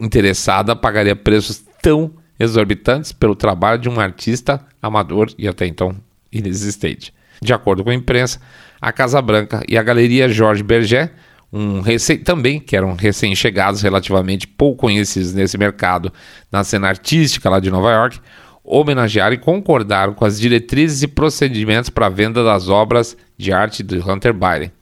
interessada 0.00 0.74
pagaria 0.74 1.14
preços 1.14 1.62
tão 1.80 2.10
exorbitantes 2.40 3.12
pelo 3.12 3.36
trabalho 3.36 3.80
de 3.80 3.88
um 3.88 4.00
artista 4.00 4.60
amador 4.82 5.32
e 5.38 5.46
até 5.46 5.64
então 5.64 5.94
inexistente. 6.32 7.14
De 7.40 7.52
acordo 7.52 7.84
com 7.84 7.90
a 7.90 7.94
imprensa, 7.94 8.40
a 8.80 8.90
Casa 8.90 9.22
Branca 9.22 9.62
e 9.68 9.78
a 9.78 9.82
Galeria 9.84 10.28
Jorge 10.28 10.64
Berger, 10.64 11.12
um 11.52 11.82
recém, 11.82 12.18
também 12.18 12.58
que 12.58 12.76
eram 12.76 12.96
recém-chegados, 12.96 13.80
relativamente 13.80 14.48
pouco 14.48 14.80
conhecidos 14.80 15.32
nesse 15.32 15.56
mercado, 15.56 16.12
na 16.50 16.64
cena 16.64 16.88
artística 16.88 17.48
lá 17.48 17.60
de 17.60 17.70
Nova 17.70 17.92
York, 17.92 18.18
homenagearam 18.64 19.34
e 19.34 19.38
concordaram 19.38 20.14
com 20.14 20.24
as 20.24 20.40
diretrizes 20.40 21.02
e 21.02 21.06
procedimentos 21.06 21.90
para 21.90 22.06
a 22.06 22.10
venda 22.10 22.42
das 22.42 22.68
obras 22.68 23.16
de 23.36 23.52
arte 23.52 23.82
de 23.82 23.98
Hunter 23.98 24.32
Biden. 24.32 24.72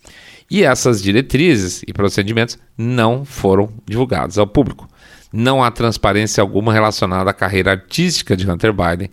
E 0.48 0.62
essas 0.62 1.02
diretrizes 1.02 1.82
e 1.86 1.92
procedimentos 1.92 2.58
não 2.76 3.24
foram 3.24 3.72
divulgados 3.86 4.38
ao 4.38 4.46
público. 4.46 4.86
Não 5.32 5.64
há 5.64 5.70
transparência 5.70 6.42
alguma 6.42 6.72
relacionada 6.72 7.30
à 7.30 7.32
carreira 7.32 7.70
artística 7.70 8.36
de 8.36 8.48
Hunter 8.48 8.72
Biden. 8.72 9.10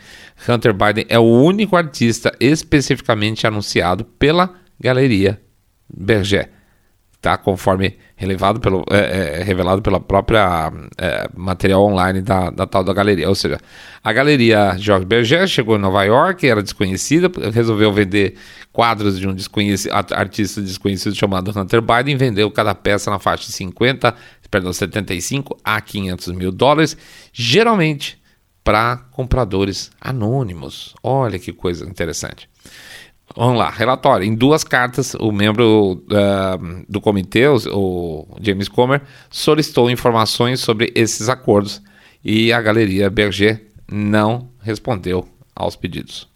Hunter 0.47 0.73
Biden 0.73 1.05
é 1.07 1.17
o 1.17 1.23
único 1.23 1.77
artista 1.77 2.35
especificamente 2.41 3.47
anunciado 3.47 4.03
pela 4.03 4.53
Galeria 4.77 5.39
Berger, 5.91 6.49
tá? 7.21 7.37
Conforme 7.37 7.97
relevado 8.19 8.59
pelo, 8.59 8.83
é, 8.91 9.39
é, 9.39 9.43
revelado 9.43 9.81
pela 9.81 9.97
própria 9.97 10.69
é, 10.97 11.29
material 11.33 11.85
online 11.85 12.21
da, 12.21 12.49
da 12.49 12.67
tal 12.67 12.83
da 12.83 12.91
galeria. 12.91 13.29
Ou 13.29 13.33
seja, 13.33 13.57
a 14.03 14.11
galeria 14.11 14.75
Georges 14.77 15.07
Berger 15.07 15.47
chegou 15.47 15.77
em 15.77 15.79
Nova 15.79 16.03
York, 16.03 16.45
era 16.45 16.61
desconhecida, 16.61 17.31
resolveu 17.53 17.93
vender 17.93 18.35
quadros 18.73 19.17
de 19.17 19.25
um 19.25 19.33
desconhecido, 19.33 19.93
artista 19.93 20.61
desconhecido 20.61 21.15
chamado 21.15 21.57
Hunter 21.57 21.81
Biden, 21.81 22.17
vendeu 22.17 22.51
cada 22.51 22.75
peça 22.75 23.09
na 23.09 23.19
faixa 23.19 23.45
de 23.45 23.53
50 23.53 24.13
perdão, 24.49 24.73
75 24.73 25.57
a 25.63 25.79
500 25.79 26.27
mil 26.33 26.51
dólares, 26.51 26.97
geralmente 27.31 28.19
para 28.63 28.97
compradores 29.11 29.91
anônimos. 30.01 30.93
Olha 31.01 31.39
que 31.39 31.53
coisa 31.53 31.85
interessante. 31.87 32.48
Vamos 33.35 33.57
lá, 33.57 33.69
relatório. 33.69 34.25
Em 34.25 34.33
duas 34.33 34.63
cartas, 34.63 35.13
o 35.15 35.31
membro 35.31 35.93
uh, 35.93 36.85
do 36.87 36.99
comitê, 36.99 37.47
o, 37.47 38.27
James 38.41 38.67
Comer, 38.67 39.01
solicitou 39.29 39.89
informações 39.89 40.59
sobre 40.59 40.91
esses 40.95 41.29
acordos 41.29 41.81
e 42.23 42.51
a 42.51 42.61
galeria 42.61 43.09
Berger 43.09 43.67
não 43.89 44.49
respondeu 44.61 45.27
aos 45.55 45.75
pedidos. 45.75 46.27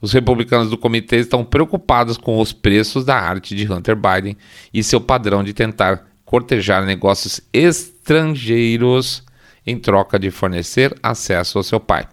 Os 0.00 0.12
republicanos 0.12 0.70
do 0.70 0.78
comitê 0.78 1.16
estão 1.16 1.44
preocupados 1.44 2.16
com 2.16 2.40
os 2.40 2.52
preços 2.52 3.04
da 3.04 3.16
arte 3.16 3.56
de 3.56 3.70
Hunter 3.70 3.96
Biden 3.96 4.36
e 4.72 4.84
seu 4.84 5.00
padrão 5.00 5.42
de 5.42 5.52
tentar 5.52 6.06
cortejar 6.24 6.84
negócios 6.84 7.40
estrangeiros 7.52 9.24
em 9.66 9.78
troca 9.78 10.18
de 10.18 10.30
fornecer 10.30 10.94
acesso 11.02 11.58
ao 11.58 11.64
seu 11.64 11.80
pai. 11.80 12.06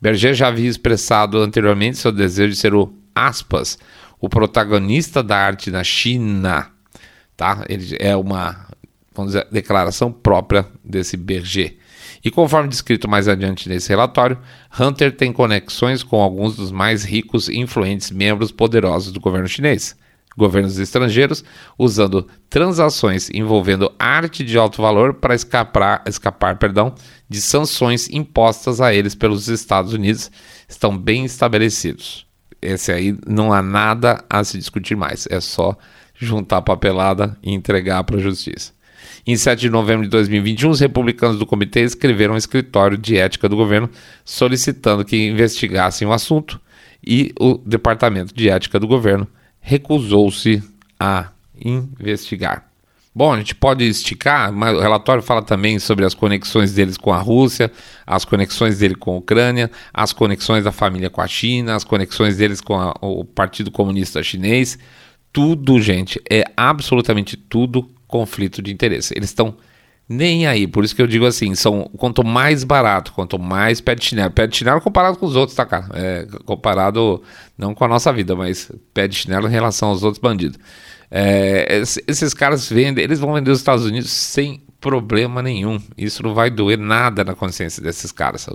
Berger 0.00 0.34
já 0.34 0.48
havia 0.48 0.68
expressado 0.68 1.38
anteriormente 1.38 1.98
seu 1.98 2.12
desejo 2.12 2.52
de 2.52 2.58
ser 2.58 2.74
o 2.74 2.92
aspas, 3.16 3.78
o 4.20 4.28
protagonista 4.28 5.22
da 5.22 5.36
arte 5.36 5.70
na 5.70 5.82
China. 5.82 6.70
Tá? 7.36 7.64
Ele 7.68 7.96
é 7.98 8.14
uma 8.14 8.66
vamos 9.14 9.32
dizer, 9.32 9.48
declaração 9.50 10.12
própria 10.12 10.66
desse 10.84 11.16
Berger. 11.16 11.78
E 12.22 12.30
conforme 12.30 12.68
descrito 12.68 13.08
mais 13.08 13.26
adiante 13.28 13.68
nesse 13.68 13.88
relatório, 13.88 14.38
Hunter 14.78 15.16
tem 15.16 15.32
conexões 15.32 16.02
com 16.02 16.20
alguns 16.20 16.54
dos 16.54 16.70
mais 16.70 17.04
ricos 17.04 17.48
e 17.48 17.58
influentes 17.58 18.10
membros 18.10 18.52
poderosos 18.52 19.12
do 19.12 19.20
governo 19.20 19.48
chinês 19.48 19.96
governos 20.36 20.78
estrangeiros 20.78 21.42
usando 21.78 22.28
transações 22.50 23.30
envolvendo 23.30 23.90
arte 23.98 24.44
de 24.44 24.58
alto 24.58 24.82
valor 24.82 25.14
para 25.14 25.34
escapar, 25.34 26.02
escapar 26.06 26.58
perdão, 26.58 26.94
de 27.28 27.40
sanções 27.40 28.08
impostas 28.10 28.80
a 28.80 28.92
eles 28.92 29.14
pelos 29.14 29.48
Estados 29.48 29.92
Unidos 29.92 30.30
estão 30.68 30.96
bem 30.96 31.24
estabelecidos. 31.24 32.25
Esse 32.66 32.90
aí 32.90 33.16
não 33.26 33.52
há 33.52 33.62
nada 33.62 34.24
a 34.28 34.42
se 34.42 34.58
discutir 34.58 34.96
mais, 34.96 35.26
é 35.30 35.40
só 35.40 35.76
juntar 36.18 36.58
a 36.58 36.62
papelada 36.62 37.36
e 37.42 37.52
entregar 37.52 38.02
para 38.04 38.16
a 38.16 38.20
justiça. 38.20 38.72
Em 39.24 39.36
7 39.36 39.60
de 39.60 39.70
novembro 39.70 40.04
de 40.04 40.10
2021, 40.10 40.70
os 40.70 40.80
republicanos 40.80 41.38
do 41.38 41.46
comitê 41.46 41.82
escreveram 41.82 42.34
um 42.34 42.36
escritório 42.36 42.98
de 42.98 43.16
ética 43.16 43.48
do 43.48 43.56
governo 43.56 43.88
solicitando 44.24 45.04
que 45.04 45.28
investigassem 45.28 46.06
o 46.08 46.12
assunto 46.12 46.60
e 47.06 47.32
o 47.38 47.54
Departamento 47.58 48.34
de 48.34 48.48
Ética 48.48 48.80
do 48.80 48.88
governo 48.88 49.28
recusou-se 49.60 50.62
a 50.98 51.30
investigar. 51.64 52.68
Bom, 53.16 53.32
a 53.32 53.38
gente 53.38 53.54
pode 53.54 53.82
esticar, 53.82 54.52
mas 54.52 54.76
o 54.76 54.78
relatório 54.78 55.22
fala 55.22 55.40
também 55.40 55.78
sobre 55.78 56.04
as 56.04 56.12
conexões 56.12 56.74
deles 56.74 56.98
com 56.98 57.14
a 57.14 57.18
Rússia, 57.18 57.72
as 58.06 58.26
conexões 58.26 58.80
dele 58.80 58.94
com 58.94 59.12
a 59.12 59.16
Ucrânia, 59.16 59.70
as 59.90 60.12
conexões 60.12 60.64
da 60.64 60.70
família 60.70 61.08
com 61.08 61.22
a 61.22 61.26
China, 61.26 61.74
as 61.74 61.82
conexões 61.82 62.36
deles 62.36 62.60
com 62.60 62.78
a, 62.78 62.94
o 63.00 63.24
Partido 63.24 63.70
Comunista 63.70 64.22
Chinês. 64.22 64.78
Tudo, 65.32 65.80
gente, 65.80 66.20
é 66.30 66.44
absolutamente 66.54 67.38
tudo 67.38 67.88
conflito 68.06 68.60
de 68.60 68.70
interesse. 68.70 69.14
Eles 69.16 69.30
estão 69.30 69.56
nem 70.06 70.46
aí. 70.46 70.66
Por 70.66 70.84
isso 70.84 70.94
que 70.94 71.00
eu 71.00 71.06
digo 71.06 71.24
assim: 71.24 71.54
são 71.54 71.90
quanto 71.96 72.22
mais 72.22 72.64
barato, 72.64 73.14
quanto 73.14 73.38
mais 73.38 73.80
pé 73.80 73.94
de 73.94 74.04
chinelo. 74.04 74.30
Pé 74.30 74.46
de 74.46 74.58
chinelo 74.58 74.82
comparado 74.82 75.16
com 75.16 75.24
os 75.24 75.36
outros, 75.36 75.56
tá, 75.56 75.64
cara? 75.64 75.86
É, 75.94 76.26
comparado 76.44 77.22
não 77.56 77.74
com 77.74 77.82
a 77.82 77.88
nossa 77.88 78.12
vida, 78.12 78.36
mas 78.36 78.70
pé 78.92 79.08
de 79.08 79.16
chinelo 79.16 79.48
em 79.48 79.50
relação 79.50 79.88
aos 79.88 80.02
outros 80.02 80.20
bandidos. 80.20 80.58
É, 81.10 81.82
esses 82.06 82.34
caras 82.34 82.68
vendem, 82.68 83.04
eles 83.04 83.18
vão 83.18 83.34
vender 83.34 83.50
os 83.50 83.58
Estados 83.58 83.84
Unidos 83.84 84.10
sem 84.10 84.62
problema 84.80 85.42
nenhum. 85.42 85.80
Isso 85.96 86.22
não 86.22 86.34
vai 86.34 86.50
doer 86.50 86.78
nada 86.78 87.24
na 87.24 87.34
consciência 87.34 87.82
desses 87.82 88.12
caras. 88.12 88.48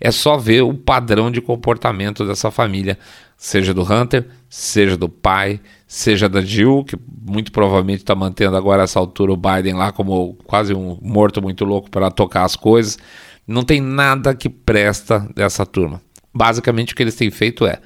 É 0.00 0.10
só 0.10 0.36
ver 0.36 0.62
o 0.62 0.74
padrão 0.74 1.30
de 1.30 1.40
comportamento 1.40 2.26
dessa 2.26 2.50
família, 2.50 2.98
seja 3.36 3.74
do 3.74 3.82
Hunter, 3.82 4.26
seja 4.48 4.96
do 4.96 5.08
pai, 5.08 5.60
seja 5.86 6.28
da 6.28 6.40
Jill, 6.40 6.84
que 6.84 6.96
muito 7.24 7.52
provavelmente 7.52 8.00
está 8.00 8.14
mantendo 8.14 8.56
agora 8.56 8.82
essa 8.82 8.98
altura 8.98 9.32
o 9.32 9.36
Biden 9.36 9.74
lá 9.74 9.92
como 9.92 10.34
quase 10.44 10.74
um 10.74 10.98
morto 11.00 11.40
muito 11.40 11.64
louco 11.64 11.90
para 11.90 12.10
tocar 12.10 12.44
as 12.44 12.56
coisas. 12.56 12.98
Não 13.46 13.62
tem 13.62 13.80
nada 13.80 14.34
que 14.34 14.48
presta 14.48 15.28
dessa 15.34 15.64
turma. 15.66 16.00
Basicamente 16.34 16.92
o 16.92 16.96
que 16.96 17.02
eles 17.02 17.14
têm 17.14 17.30
feito 17.30 17.66
é 17.66 17.78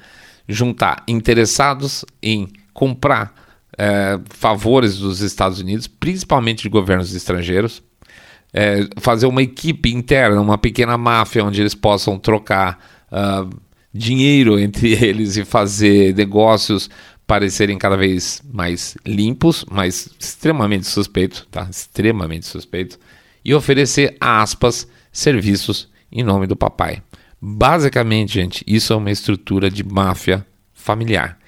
juntar 0.47 1.03
interessados 1.07 2.03
em 2.23 2.47
comprar 2.73 3.33
é, 3.79 4.19
favores 4.31 4.97
dos 4.97 5.21
Estados 5.21 5.61
Unidos, 5.61 5.87
principalmente 5.87 6.63
de 6.63 6.69
governos 6.69 7.15
estrangeiros, 7.15 7.81
é, 8.53 8.85
fazer 8.97 9.25
uma 9.25 9.41
equipe 9.41 9.89
interna, 9.89 10.41
uma 10.41 10.57
pequena 10.57 10.97
máfia 10.97 11.45
onde 11.45 11.61
eles 11.61 11.73
possam 11.73 12.19
trocar 12.19 12.77
uh, 13.09 13.49
dinheiro 13.93 14.59
entre 14.59 14.91
eles 15.01 15.37
e 15.37 15.45
fazer 15.45 16.13
negócios 16.13 16.89
parecerem 17.25 17.77
cada 17.77 17.95
vez 17.95 18.41
mais 18.51 18.97
limpos, 19.05 19.63
mas 19.71 20.09
extremamente 20.19 20.85
suspeitos, 20.85 21.47
tá? 21.49 21.65
Extremamente 21.69 22.47
suspeitos, 22.47 22.99
e 23.45 23.53
oferecer, 23.53 24.17
aspas, 24.19 24.87
serviços 25.09 25.87
em 26.11 26.23
nome 26.23 26.47
do 26.47 26.55
papai. 26.55 27.01
Basicamente, 27.39 28.33
gente, 28.33 28.65
isso 28.67 28.91
é 28.91 28.95
uma 28.97 29.11
estrutura 29.11 29.69
de 29.69 29.83
máfia 29.83 30.45
familiar. 30.73 31.38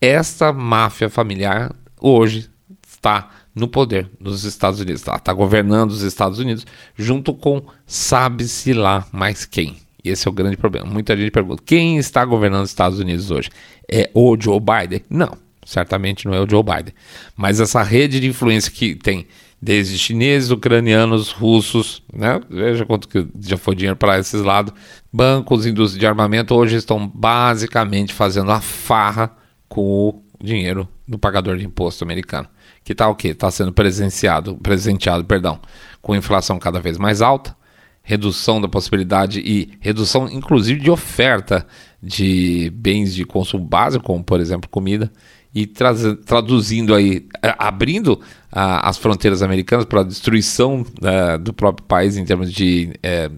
Esta 0.00 0.52
máfia 0.52 1.10
familiar 1.10 1.74
hoje 2.00 2.48
está 2.88 3.30
no 3.54 3.66
poder 3.66 4.08
dos 4.20 4.44
Estados 4.44 4.78
Unidos, 4.78 5.00
está 5.00 5.18
tá 5.18 5.32
governando 5.32 5.90
os 5.90 6.02
Estados 6.02 6.38
Unidos 6.38 6.64
junto 6.96 7.34
com 7.34 7.62
sabe-se 7.84 8.72
lá 8.72 9.06
mais 9.12 9.44
quem. 9.44 9.76
Esse 10.04 10.28
é 10.28 10.30
o 10.30 10.34
grande 10.34 10.56
problema. 10.56 10.86
Muita 10.86 11.16
gente 11.16 11.32
pergunta: 11.32 11.62
quem 11.66 11.98
está 11.98 12.24
governando 12.24 12.62
os 12.62 12.70
Estados 12.70 13.00
Unidos 13.00 13.30
hoje? 13.30 13.50
É 13.90 14.08
o 14.14 14.36
Joe 14.40 14.60
Biden? 14.60 15.02
Não, 15.10 15.36
certamente 15.66 16.26
não 16.26 16.34
é 16.34 16.40
o 16.40 16.48
Joe 16.48 16.62
Biden. 16.62 16.94
Mas 17.36 17.58
essa 17.58 17.82
rede 17.82 18.20
de 18.20 18.28
influência 18.28 18.70
que 18.70 18.94
tem 18.94 19.26
desde 19.60 19.98
chineses, 19.98 20.50
ucranianos, 20.50 21.32
russos, 21.32 22.04
né? 22.12 22.40
veja 22.48 22.86
quanto 22.86 23.08
que 23.08 23.26
já 23.40 23.56
foi 23.56 23.74
dinheiro 23.74 23.96
para 23.96 24.18
esses 24.20 24.40
lados. 24.40 24.72
Bancos, 25.12 25.66
indústria 25.66 25.98
de 25.98 26.06
armamento 26.06 26.54
hoje 26.54 26.76
estão 26.76 27.08
basicamente 27.08 28.14
fazendo 28.14 28.52
a 28.52 28.60
farra 28.60 29.36
com 29.78 30.08
o 30.08 30.22
dinheiro 30.42 30.88
do 31.06 31.16
pagador 31.16 31.56
de 31.56 31.64
imposto 31.64 32.02
americano. 32.02 32.48
Que 32.82 32.90
está 32.90 33.08
o 33.08 33.14
quê? 33.14 33.28
Está 33.28 33.48
sendo 33.48 33.72
presenciado, 33.72 34.56
presenteado, 34.56 35.24
perdão, 35.24 35.60
com 36.02 36.16
inflação 36.16 36.58
cada 36.58 36.80
vez 36.80 36.98
mais 36.98 37.22
alta, 37.22 37.56
redução 38.02 38.60
da 38.60 38.68
possibilidade 38.68 39.38
e 39.38 39.70
redução, 39.78 40.28
inclusive, 40.28 40.80
de 40.80 40.90
oferta 40.90 41.64
de 42.02 42.72
bens 42.74 43.14
de 43.14 43.24
consumo 43.24 43.64
básico, 43.64 44.04
como 44.04 44.24
por 44.24 44.40
exemplo 44.40 44.68
comida, 44.68 45.12
e 45.54 45.64
traduzindo 45.64 46.92
aí, 46.92 47.28
abrindo 47.56 48.20
as 48.50 48.98
fronteiras 48.98 49.42
americanas 49.42 49.84
para 49.84 50.00
a 50.00 50.04
destruição 50.04 50.80
uh, 50.80 51.38
do 51.38 51.52
próprio 51.52 51.86
país 51.86 52.16
em 52.16 52.24
termos 52.24 52.52
de 52.52 52.90
uh, 52.96 53.32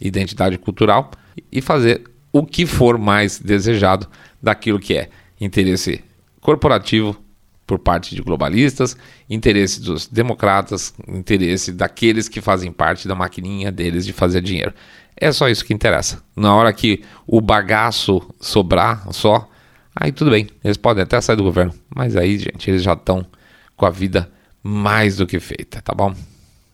identidade 0.00 0.56
cultural 0.56 1.10
e 1.50 1.60
fazer 1.60 2.04
o 2.32 2.46
que 2.46 2.64
for 2.64 2.96
mais 2.96 3.40
desejado 3.40 4.06
daquilo 4.40 4.78
que 4.78 4.94
é 4.94 5.10
interesse 5.40 6.02
corporativo 6.40 7.16
por 7.66 7.78
parte 7.78 8.14
de 8.14 8.22
globalistas, 8.22 8.96
interesse 9.28 9.80
dos 9.80 10.06
democratas, 10.06 10.94
interesse 11.08 11.72
daqueles 11.72 12.28
que 12.28 12.40
fazem 12.40 12.70
parte 12.70 13.08
da 13.08 13.14
maquininha 13.14 13.72
deles 13.72 14.04
de 14.04 14.12
fazer 14.12 14.42
dinheiro. 14.42 14.74
É 15.16 15.32
só 15.32 15.48
isso 15.48 15.64
que 15.64 15.72
interessa. 15.72 16.22
Na 16.36 16.54
hora 16.54 16.72
que 16.72 17.02
o 17.26 17.40
bagaço 17.40 18.20
sobrar 18.40 19.10
só, 19.12 19.48
aí 19.94 20.12
tudo 20.12 20.30
bem, 20.30 20.48
eles 20.62 20.76
podem 20.76 21.02
até 21.02 21.20
sair 21.20 21.36
do 21.36 21.44
governo, 21.44 21.72
mas 21.94 22.16
aí, 22.16 22.38
gente, 22.38 22.70
eles 22.70 22.82
já 22.82 22.92
estão 22.92 23.24
com 23.76 23.86
a 23.86 23.90
vida 23.90 24.30
mais 24.62 25.16
do 25.16 25.26
que 25.26 25.40
feita, 25.40 25.80
tá 25.80 25.94
bom? 25.94 26.14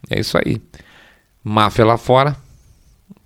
É 0.09 0.19
isso 0.19 0.37
aí. 0.39 0.61
Máfia 1.43 1.85
lá 1.85 1.97
fora, 1.97 2.37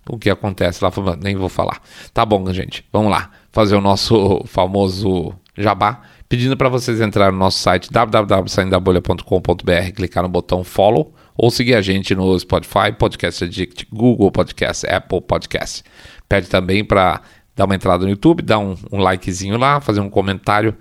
o 0.09 0.19
que 0.19 0.31
acontece 0.31 0.85
lá 0.85 0.91
nem 1.21 1.37
vou 1.37 1.49
falar. 1.49 1.81
Tá 2.13 2.25
bom, 2.25 2.53
gente, 2.53 2.85
vamos 2.93 3.11
lá 3.11 3.31
fazer 3.53 3.77
o 3.77 3.81
nosso 3.81 4.43
famoso 4.47 5.35
jabá 5.57 6.03
pedindo 6.29 6.57
para 6.57 6.69
vocês 6.69 7.01
entrar 7.01 7.31
no 7.31 7.39
nosso 7.39 7.59
site 7.59 7.93
www.saindabolha.com.br, 7.93 9.93
clicar 9.95 10.23
no 10.23 10.29
botão 10.29 10.65
follow 10.65 11.15
ou 11.37 11.51
seguir 11.51 11.75
a 11.75 11.81
gente 11.81 12.15
no 12.15 12.39
Spotify, 12.39 12.93
Podcast 12.99 13.45
Addict, 13.45 13.87
Google 13.93 14.31
Podcast, 14.31 14.87
Apple 14.87 15.21
Podcast. 15.21 15.83
Pede 16.29 16.49
também 16.49 16.85
para 16.85 17.21
dar 17.55 17.67
uma 17.67 17.75
entrada 17.75 18.05
no 18.05 18.11
YouTube, 18.11 18.43
dar 18.43 18.59
um, 18.59 18.77
um 18.91 18.99
likezinho 18.99 19.57
lá, 19.57 19.81
fazer 19.81 20.01
um 20.01 20.11
comentário 20.11 20.77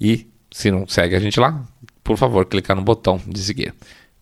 e 0.00 0.26
se 0.50 0.70
não 0.70 0.86
segue 0.86 1.14
a 1.14 1.20
gente 1.20 1.38
lá, 1.38 1.62
por 2.02 2.16
favor, 2.16 2.44
clicar 2.46 2.76
no 2.76 2.82
botão 2.82 3.20
de 3.26 3.40
seguir. 3.40 3.74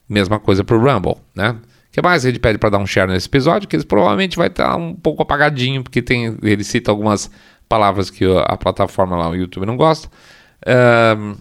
Mesma 0.09 0.39
coisa 0.39 0.65
para 0.65 0.77
o 0.77 0.81
Rumble, 0.81 1.17
né? 1.35 1.57
Que 1.97 2.03
mais 2.03 2.27
a 2.27 2.29
gente 2.29 2.39
pede 2.39 2.59
para 2.59 2.69
dar 2.69 2.77
um 2.77 2.87
share 2.87 3.11
nesse 3.11 3.27
episódio? 3.27 3.67
Que 3.67 3.75
ele 3.75 3.83
provavelmente 3.83 4.37
vai 4.37 4.49
estar 4.49 4.77
um 4.77 4.95
pouco 4.95 5.23
apagadinho, 5.23 5.83
porque 5.83 6.03
tem, 6.03 6.37
ele 6.43 6.63
cita 6.63 6.91
algumas 6.91 7.31
palavras 7.67 8.11
que 8.11 8.23
a 8.45 8.55
plataforma 8.55 9.17
lá, 9.17 9.31
o 9.31 9.35
YouTube, 9.35 9.65
não 9.65 9.79
gosta. 9.79 10.07
Um, 11.17 11.37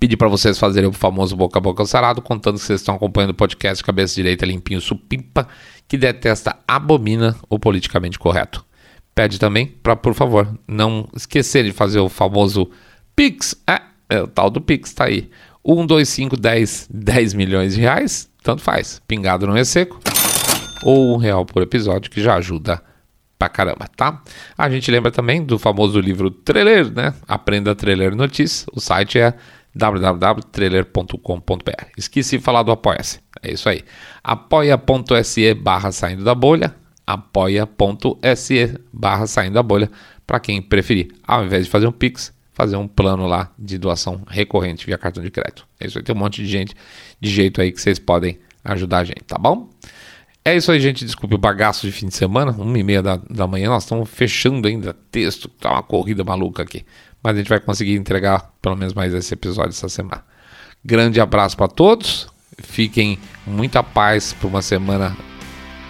pedir 0.00 0.16
para 0.16 0.26
vocês 0.26 0.58
fazerem 0.58 0.88
o 0.88 0.92
famoso 0.94 1.36
boca 1.36 1.58
a 1.58 1.60
boca 1.60 1.84
sarado, 1.84 2.22
contando 2.22 2.54
que 2.54 2.64
vocês 2.64 2.80
estão 2.80 2.94
acompanhando 2.94 3.32
o 3.32 3.34
podcast 3.34 3.84
Cabeça 3.84 4.14
Direita 4.14 4.46
Limpinho 4.46 4.80
Supimpa, 4.80 5.46
que 5.86 5.98
detesta, 5.98 6.56
abomina 6.66 7.36
o 7.46 7.58
politicamente 7.58 8.18
correto. 8.18 8.64
Pede 9.14 9.38
também 9.38 9.66
para, 9.66 9.94
por 9.94 10.14
favor, 10.14 10.48
não 10.66 11.06
esquecer 11.14 11.62
de 11.64 11.72
fazer 11.72 12.00
o 12.00 12.08
famoso 12.08 12.70
Pix. 13.14 13.54
É, 13.68 13.82
é 14.08 14.22
o 14.22 14.26
tal 14.26 14.48
do 14.48 14.62
Pix, 14.62 14.94
tá 14.94 15.04
aí. 15.04 15.28
1, 15.62 15.84
2, 15.84 16.08
5, 16.08 16.36
10, 16.38 16.88
10 16.90 17.34
milhões 17.34 17.74
de 17.74 17.82
reais, 17.82 18.27
tanto 18.48 18.62
faz. 18.62 19.02
Pingado 19.06 19.46
não 19.46 19.54
é 19.54 19.62
seco. 19.62 20.00
Ou 20.82 21.14
um 21.14 21.18
real 21.18 21.44
por 21.44 21.60
episódio, 21.60 22.10
que 22.10 22.22
já 22.22 22.36
ajuda 22.36 22.82
pra 23.38 23.46
caramba, 23.46 23.86
tá? 23.94 24.22
A 24.56 24.70
gente 24.70 24.90
lembra 24.90 25.10
também 25.10 25.44
do 25.44 25.58
famoso 25.58 26.00
livro 26.00 26.30
Trailer, 26.30 26.90
né? 26.90 27.12
Aprenda 27.26 27.74
Trailer 27.74 28.16
Notícias. 28.16 28.64
O 28.72 28.80
site 28.80 29.18
é 29.18 29.34
www.trailer.com.br. 29.74 31.84
Esqueci 31.98 32.38
de 32.38 32.42
falar 32.42 32.62
do 32.62 32.72
Apoia-se. 32.72 33.20
É 33.42 33.52
isso 33.52 33.68
aí. 33.68 33.84
apoia.se 34.24 35.52
barra 35.52 35.92
saindo 35.92 36.24
da 36.24 36.34
bolha. 36.34 36.74
apoia.se 37.06 38.78
barra 38.90 39.26
saindo 39.26 39.52
da 39.54 39.62
bolha. 39.62 39.90
Para 40.26 40.40
quem 40.40 40.62
preferir, 40.62 41.08
ao 41.22 41.44
invés 41.44 41.66
de 41.66 41.70
fazer 41.70 41.86
um 41.86 41.92
Pix, 41.92 42.32
fazer 42.58 42.74
um 42.74 42.88
plano 42.88 43.24
lá 43.24 43.52
de 43.56 43.78
doação 43.78 44.22
recorrente 44.26 44.84
via 44.84 44.98
cartão 44.98 45.22
de 45.22 45.30
crédito. 45.30 45.64
É 45.78 45.86
isso 45.86 45.96
aí. 45.96 46.02
Tem 46.02 46.12
um 46.12 46.18
monte 46.18 46.42
de 46.42 46.48
gente 46.48 46.74
de 47.20 47.30
jeito 47.30 47.60
aí 47.60 47.70
que 47.70 47.80
vocês 47.80 48.00
podem 48.00 48.36
ajudar 48.64 48.98
a 48.98 49.04
gente, 49.04 49.22
tá 49.24 49.38
bom? 49.38 49.70
É 50.44 50.56
isso 50.56 50.72
aí, 50.72 50.80
gente. 50.80 51.04
Desculpe 51.04 51.36
o 51.36 51.38
bagaço 51.38 51.86
de 51.86 51.92
fim 51.92 52.08
de 52.08 52.16
semana, 52.16 52.50
uma 52.50 52.76
e 52.76 52.82
meia 52.82 53.00
da, 53.00 53.14
da 53.30 53.46
manhã. 53.46 53.68
Nós 53.68 53.84
estamos 53.84 54.10
fechando 54.10 54.66
ainda 54.66 54.92
texto, 54.92 55.48
tá 55.48 55.70
uma 55.70 55.84
corrida 55.84 56.24
maluca 56.24 56.64
aqui. 56.64 56.84
Mas 57.22 57.34
a 57.34 57.38
gente 57.38 57.48
vai 57.48 57.60
conseguir 57.60 57.94
entregar 57.94 58.50
pelo 58.60 58.74
menos 58.74 58.92
mais 58.92 59.14
esse 59.14 59.32
episódio 59.32 59.70
essa 59.70 59.88
semana. 59.88 60.24
Grande 60.84 61.20
abraço 61.20 61.56
para 61.56 61.68
todos. 61.68 62.26
Fiquem 62.58 63.20
muita 63.46 63.84
paz 63.84 64.32
por 64.32 64.48
uma 64.48 64.62
semana 64.62 65.16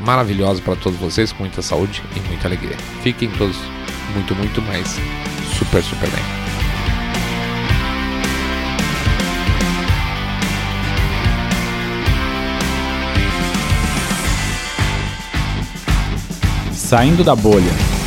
maravilhosa 0.00 0.60
para 0.60 0.76
todos 0.76 0.98
vocês, 0.98 1.32
com 1.32 1.44
muita 1.44 1.62
saúde 1.62 2.02
e 2.14 2.20
muita 2.28 2.46
alegria. 2.46 2.76
Fiquem 3.02 3.30
todos 3.30 3.56
muito, 4.12 4.34
muito 4.34 4.60
mais 4.60 4.96
super, 5.58 5.82
super 5.82 6.10
bem. 6.10 6.37
Saindo 16.88 17.22
da 17.22 17.36
Bolha 17.36 17.97